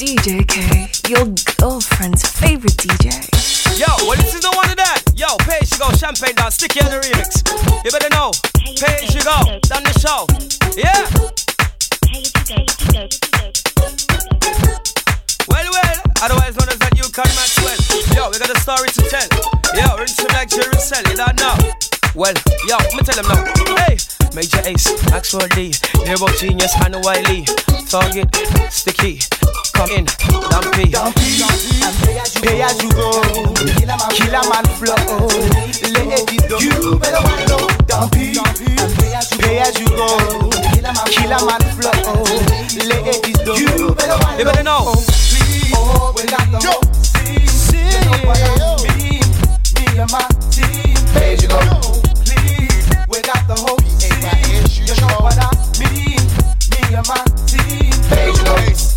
DJ 0.08 0.48
K, 0.48 0.88
your 1.12 1.28
girlfriend's 1.60 2.24
favorite 2.24 2.72
DJ. 2.80 3.12
Yo, 3.76 3.84
well, 4.08 4.16
this 4.16 4.32
is 4.32 4.40
the 4.40 4.48
one 4.56 4.64
of 4.70 4.76
that. 4.80 5.04
Yo, 5.12 5.36
pay 5.44 5.60
you 5.60 5.76
go, 5.76 5.92
champagne 5.92 6.32
down, 6.32 6.50
stick 6.50 6.76
you 6.76 6.80
on 6.80 6.88
the 6.88 6.96
remix. 6.96 7.44
You 7.84 7.92
better 7.92 8.08
know. 8.16 8.32
Pay 8.56 9.04
you 9.04 9.20
go, 9.20 9.60
down 9.68 9.84
the 9.84 9.92
show. 10.00 10.24
Yeah. 10.80 11.04
Well, 15.44 15.68
well, 15.76 15.96
otherwise 16.24 16.56
known 16.56 16.72
as 16.72 16.80
that 16.80 16.96
you 16.96 17.04
can 17.12 17.28
Maxwell. 17.36 17.76
Yo, 18.16 18.32
we 18.32 18.40
got 18.40 18.48
a 18.48 18.56
story 18.64 18.88
to 18.88 19.04
tell. 19.12 19.28
Yo, 19.76 19.92
rinse 20.00 20.16
him 20.16 20.32
like 20.32 20.48
Jerusalem, 20.48 21.04
you 21.04 21.20
don't 21.20 21.36
know. 21.36 21.52
Well, 22.16 22.32
yo, 22.64 22.80
me 22.96 23.04
tell 23.04 23.20
him 23.20 23.28
now. 23.28 23.44
Hey, 23.84 24.00
Major 24.32 24.64
Ace, 24.64 24.88
Maxwell 25.12 25.52
D, 25.52 25.76
Nero 26.08 26.32
Genius, 26.40 26.72
Hannah 26.72 27.04
Wiley, 27.04 27.44
Target, 27.92 28.32
Sticky, 28.72 29.20
come 29.78 29.90
in, 29.94 30.04
Dumpy. 30.50 30.90
Pay 32.42 32.62
as 32.62 32.82
you 32.82 32.90
go, 32.90 33.10
kill 33.54 34.34
a 34.34 34.42
man 34.50 34.66
flow, 34.74 34.94
let 35.94 36.18
it 36.18 36.48
go. 36.48 36.58
You 36.58 36.98
better 36.98 37.22
wind 37.22 37.50
up, 37.52 37.86
dumpy. 37.86 38.34
Pay 39.38 39.58
as 39.58 39.78
you 39.78 39.86
go, 39.86 40.06
kill 40.50 40.86
a 40.86 41.38
man 41.46 41.62
flow, 41.78 42.24
let 42.88 43.06
it 43.06 43.38
go. 43.46 43.54
You 43.54 43.94
better 43.94 44.18
wind 44.18 44.34
up. 44.34 44.38
You 44.38 44.44
better 44.44 44.64
know. 44.64 44.94
Oh, 45.74 46.12
we 46.16 46.26
got 46.26 46.50
the 46.50 46.58
whole 46.58 46.82
scene. 46.94 47.86
You 47.86 48.00
know 48.04 48.18
what 48.26 48.42
I 48.42 48.46
mean? 48.98 49.22
Me 49.74 49.84
and 50.00 50.10
my 50.10 50.26
team. 50.50 50.98
Pay 51.14 51.34
as 51.34 51.42
you 51.42 51.48
go. 51.48 51.58
Please, 52.26 52.86
we 53.08 53.18
got 53.22 53.46
the 53.46 53.54
whole. 53.54 53.78
You 54.88 54.94
know 55.06 55.22
what 55.22 55.38
I 55.38 55.40
mean? 55.78 56.22
Me 56.70 56.80
and 56.96 57.06
my 57.06 57.22
team. 57.46 57.94
Pay 58.08 58.30
as 58.30 58.38
you 58.38 58.44
go. 58.44 58.87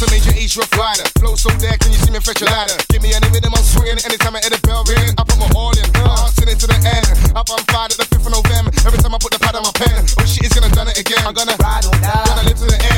It's 0.00 0.08
a 0.08 0.16
major 0.16 0.32
East 0.32 0.56
rough 0.56 0.72
rider. 0.80 1.04
Flow 1.20 1.36
so 1.36 1.52
there, 1.60 1.76
can 1.76 1.92
you 1.92 2.00
see 2.00 2.08
me 2.08 2.24
fetch 2.24 2.40
a 2.40 2.46
ladder? 2.48 2.72
Give 2.88 3.02
me 3.04 3.12
any 3.12 3.28
rhythm, 3.36 3.52
I'm 3.52 3.60
swinging. 3.60 4.00
Anytime 4.00 4.32
I 4.32 4.40
hear 4.40 4.48
the 4.48 4.56
bell 4.64 4.80
ring, 4.88 5.12
I 5.20 5.22
put 5.28 5.36
my 5.36 5.44
all 5.52 5.76
in. 5.76 5.84
Uh, 5.92 6.24
send 6.32 6.48
it 6.48 6.56
to 6.56 6.66
the 6.66 6.80
end. 6.88 7.04
Up 7.36 7.52
on 7.52 7.60
fire 7.68 7.92
the 7.92 8.08
5th 8.08 8.24
of 8.24 8.32
November. 8.32 8.72
Every 8.88 8.96
time 8.96 9.12
I 9.12 9.18
put 9.20 9.36
the 9.36 9.38
pad 9.44 9.60
on 9.60 9.62
my 9.62 9.76
pen, 9.76 9.92
oh 9.92 10.24
shit, 10.24 10.48
it's 10.48 10.56
gonna 10.56 10.72
done 10.72 10.88
it 10.88 10.96
again. 10.96 11.20
I'm 11.28 11.36
gonna 11.36 11.52
ride 11.60 11.84
or 11.84 11.92
die. 12.00 12.24
Gonna 12.32 12.48
live 12.48 12.56
to 12.56 12.64
the 12.64 12.80
end. 12.80 12.89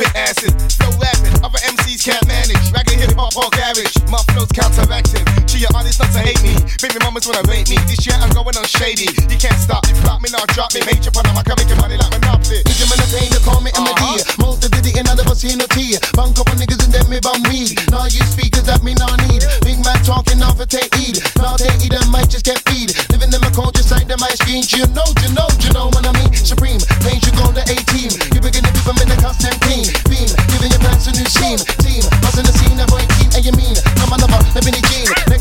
Spit 0.00 0.16
acid. 0.16 0.52
Flow 0.80 0.92
rapid, 0.96 1.44
other 1.44 1.60
MCs 1.60 2.00
can't 2.00 2.24
manage. 2.24 2.56
Ragged 2.72 2.96
hip 2.96 3.12
hop 3.20 3.36
or 3.36 3.52
garage. 3.52 3.92
My 4.08 4.20
flow's 4.32 4.48
counteracting. 4.52 5.24
She 5.44 5.60
your 5.60 5.72
honest 5.76 6.00
not 6.00 6.08
to 6.16 6.20
hate 6.24 6.40
me. 6.40 6.56
Baby 6.80 6.96
mamas 7.04 7.28
wanna 7.28 7.44
rate 7.44 7.68
me. 7.68 7.76
This 7.84 8.00
year 8.08 8.16
I'm 8.16 8.32
going 8.32 8.56
on 8.56 8.64
shady. 8.64 9.12
You 9.28 9.36
can't 9.36 9.60
stop 9.60 9.84
me, 9.84 9.92
flop 10.00 10.24
me, 10.24 10.32
now 10.32 10.44
drop 10.56 10.72
me. 10.72 10.80
Major 10.88 11.12
pun, 11.12 11.28
I'm 11.28 11.36
making 11.36 11.76
money 11.76 12.00
like 12.00 12.12
Monopoly. 12.16 12.64
Nigga, 12.64 12.84
man, 12.88 12.98
they 13.12 13.28
ain't 13.28 13.44
call 13.44 13.60
me 13.60 13.70
MD. 13.76 13.92
Uh-huh. 13.92 14.40
Most 14.40 14.64
of 14.64 14.70
the 14.72 14.80
and 14.96 15.08
I 15.08 15.14
never 15.14 15.36
seen 15.36 15.58
no 15.60 15.66
tea. 15.68 16.00
Bang 16.16 16.32
couple 16.32 16.56
niggas 16.56 16.80
and 16.80 16.92
then 16.92 17.06
me 17.12 17.20
bum 17.20 17.44
weed. 17.52 17.76
Now 17.92 18.08
you 18.08 18.24
speakers 18.24 18.64
that 18.64 18.80
me 18.82 18.96
not 18.96 19.20
need. 19.28 19.44
Big 19.62 19.78
man 19.84 20.00
talking 20.00 20.40
now 20.40 20.56
for 20.56 20.66
take 20.66 20.92
heed. 20.96 21.20
Now 21.36 21.60
take 21.60 21.76
heed, 21.80 21.92
I 21.92 22.04
might 22.08 22.32
just 22.32 22.44
get 22.44 22.60
feed. 22.68 22.96
Living 23.12 23.32
in 23.32 23.40
my 23.40 23.52
culture, 23.52 23.84
side 23.84 24.08
them 24.08 24.20
my 24.20 24.32
screen. 24.40 24.64
You 24.72 24.88
know, 24.96 25.06
you 25.20 25.30
know, 25.36 25.48
you 25.60 25.70
know 25.76 25.92
what 25.92 26.08
I 26.08 26.12
mean. 26.16 26.32
Supreme, 26.32 26.80
range 27.04 27.28
you 27.28 27.32
go 27.36 27.52
to 27.52 27.62
18. 27.64 28.29
From 28.90 29.06
in 29.06 29.08
the. 29.14 29.86
Beam, 30.10 30.26
giving 30.50 30.70
your 30.72 30.82
a 31.06 31.12
new. 31.14 31.22
Team, 31.78 32.02
busting 32.26 32.42
the 32.42 32.50
scene, 32.58 32.76
never 32.76 32.98
18. 32.98 33.38
And 33.38 33.46
you 33.46 33.52
mean, 33.52 33.76
come 33.94 34.12
on 34.12 34.18
over, 34.18 34.42
let 34.50 34.66
me 34.66 34.72
Gene. 34.90 35.39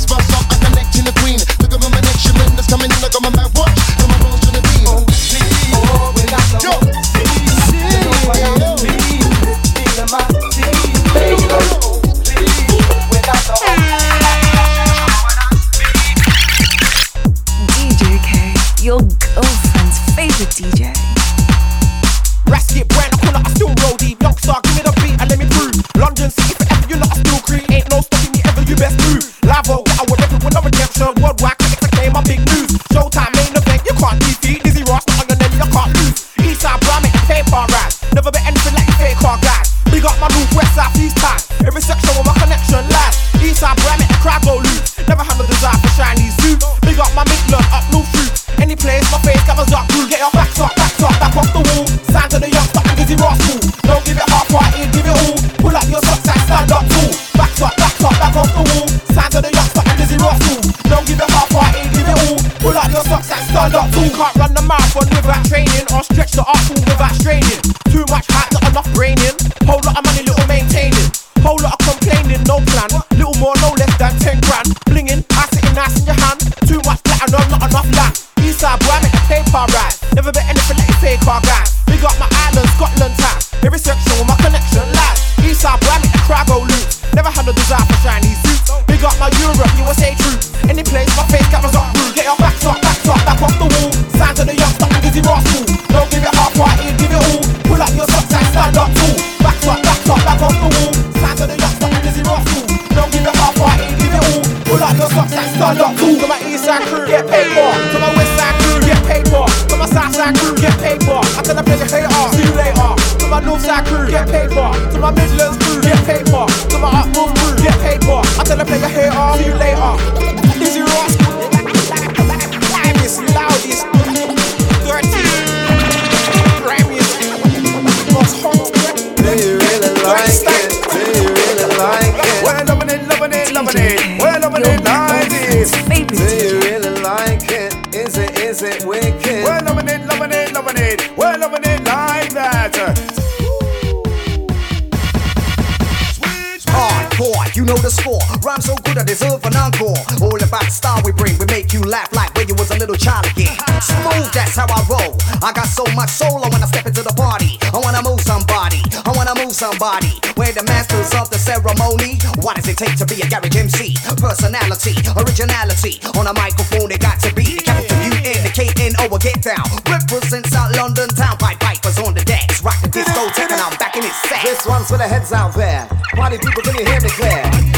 somebody. 159.60 160.16
We're 160.40 160.56
the 160.56 160.64
masters 160.64 161.12
of 161.20 161.28
the 161.28 161.36
ceremony. 161.36 162.16
What 162.40 162.56
does 162.56 162.72
it 162.72 162.80
take 162.80 162.96
to 162.96 163.06
be 163.06 163.20
a 163.20 163.28
garage 163.28 163.60
MC? 163.60 163.92
Personality, 164.16 164.96
originality. 165.20 166.00
On 166.16 166.24
a 166.24 166.32
microphone, 166.32 166.88
it 166.96 167.04
got 167.04 167.20
to 167.28 167.36
be 167.36 167.60
the 167.60 167.64
capital 167.68 168.00
U 168.08 168.14
N 168.24 168.40
the 168.40 168.52
K 168.56 168.72
N 168.80 168.96
O. 169.04 169.12
Get 169.20 169.44
down. 169.44 169.68
Represents 169.84 170.56
South 170.56 170.72
London 170.80 171.12
town. 171.12 171.36
Pied 171.44 171.60
Piper's 171.60 172.00
on 172.00 172.16
the 172.16 172.24
decks, 172.24 172.64
rock 172.64 172.80
the 172.80 172.88
discotheque, 172.88 173.52
and 173.52 173.60
I'm 173.60 173.76
back 173.76 174.00
in 174.00 174.08
it 174.08 174.16
set. 174.32 174.48
This 174.48 174.66
one's 174.66 174.88
for 174.88 174.98
the 174.98 175.04
heads 175.04 175.34
out 175.34 175.54
there. 175.54 175.84
Party 176.16 176.38
people, 176.40 176.64
can 176.64 176.80
you 176.80 176.86
hear 176.88 177.02
me 177.04 177.10
clear? 177.12 177.69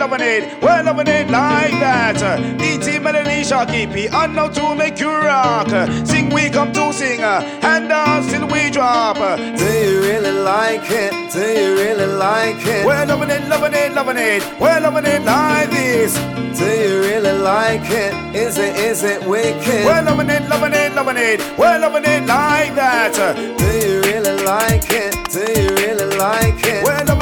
loving 0.00 0.22
it, 0.22 0.62
we're 0.62 0.82
loving 0.82 1.08
it 1.08 1.28
like 1.28 1.72
that. 1.72 2.16
DT 2.58 3.02
Melody 3.02 3.42
Sharky 3.42 3.84
P, 3.92 4.08
I 4.08 4.26
know 4.26 4.48
to 4.48 4.74
make 4.74 4.98
you 4.98 5.10
rock. 5.10 5.68
Sing, 6.06 6.30
we 6.30 6.48
come 6.48 6.72
to 6.72 6.90
sing, 6.90 7.20
and 7.20 7.86
dance 7.86 8.32
till 8.32 8.46
we 8.48 8.70
drop. 8.70 9.18
Do 9.58 9.64
you 9.64 10.00
really 10.00 10.32
like 10.32 10.90
it? 10.90 11.12
Do 11.30 11.40
you 11.40 11.74
really 11.76 12.06
like 12.06 12.66
it? 12.66 12.86
We're 12.86 13.04
loving 13.04 13.28
it, 13.28 13.46
loving 13.48 13.74
it, 13.74 13.92
loving 13.92 14.16
it, 14.16 14.42
we're 14.58 14.80
loving 14.80 15.04
it 15.04 15.22
like 15.22 15.70
this. 15.70 16.14
Do 16.58 16.64
you 16.64 17.00
really 17.02 17.32
like 17.38 17.84
it? 17.84 18.12
Is 18.34 18.56
it, 18.56 18.76
is 18.76 19.02
it 19.04 19.22
wicked? 19.26 19.84
We're 19.84 20.02
loving 20.02 20.30
it, 20.30 20.48
loving 20.48 20.72
it, 20.72 20.94
loving 20.94 21.18
it, 21.18 21.40
we're 21.58 21.78
loving 21.78 22.04
it 22.04 22.26
like 22.26 22.74
that. 22.74 23.12
Do 23.58 23.66
you 23.86 24.00
really 24.00 24.42
like 24.44 24.90
it? 24.90 25.12
Do 25.28 25.40
you 25.40 25.68
really 25.76 26.16
like 26.16 26.64
it? 26.64 26.84
We're 26.84 27.04
loving 27.04 27.19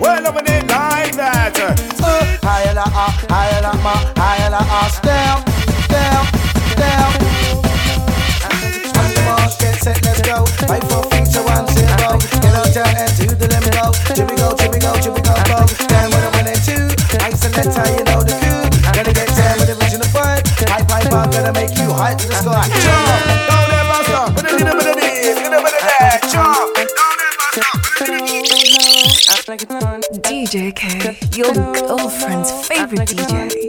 We're 0.00 0.20
loving 0.22 0.46
it 0.46 0.66
like 0.68 1.14
that. 1.16 1.52
Uh, 1.60 1.76
higher, 2.42 2.72
uh, 2.74 2.88
higher, 2.88 3.26
higher, 3.28 3.82
my 3.82 3.92
higher, 4.16 4.50
higher, 4.50 5.04
higher, 5.04 5.49
okay, 30.84 31.18
your 31.36 31.52
girlfriend's 31.52 32.50
favorite 32.66 33.08
DJ. 33.08 33.59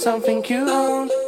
something 0.00 0.42
you 0.48 0.66
own. 0.66 1.19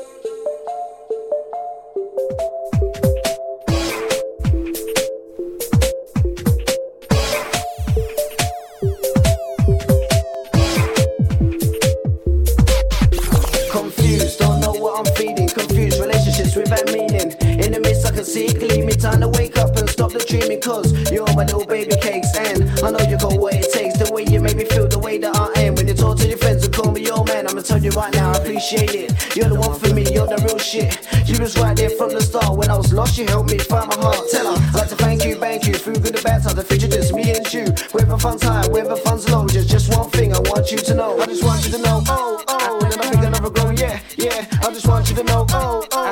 bitch 33.52 33.68
by 33.68 33.84
my 33.84 33.94
heart. 33.96 34.28
Tell 34.30 34.54
her, 34.54 34.68
I'd 34.68 34.74
like 34.74 34.88
to 34.88 34.96
thank 34.96 35.24
you, 35.24 35.34
thank 35.36 35.66
you. 35.66 35.74
Through 35.74 35.96
good 35.96 36.14
and 36.14 36.24
bad 36.24 36.42
times, 36.42 36.54
the 36.54 36.64
future 36.64 36.88
just 36.88 37.14
me 37.14 37.30
and 37.32 37.52
you. 37.52 37.64
Whether 37.92 38.18
fun's 38.18 38.42
high, 38.42 38.66
whether 38.68 38.96
fun's 38.96 39.28
low, 39.30 39.46
just 39.46 39.68
just 39.68 39.94
one 39.96 40.08
thing 40.10 40.34
I 40.34 40.38
want 40.40 40.70
you 40.70 40.78
to 40.78 40.94
know. 40.94 41.20
I 41.20 41.26
just 41.26 41.44
want 41.44 41.64
you 41.64 41.72
to 41.72 41.78
know, 41.78 42.02
oh, 42.08 42.42
oh, 42.48 42.80
and 42.84 42.94
I 42.94 43.06
think 43.10 43.24
I'll 43.24 43.30
never 43.30 43.50
grow, 43.50 43.70
yeah, 43.70 44.00
yeah. 44.16 44.46
I 44.62 44.72
just 44.72 44.86
want 44.86 45.08
you 45.10 45.16
to 45.16 45.24
know, 45.24 45.46
oh, 45.50 45.86
oh. 45.92 46.11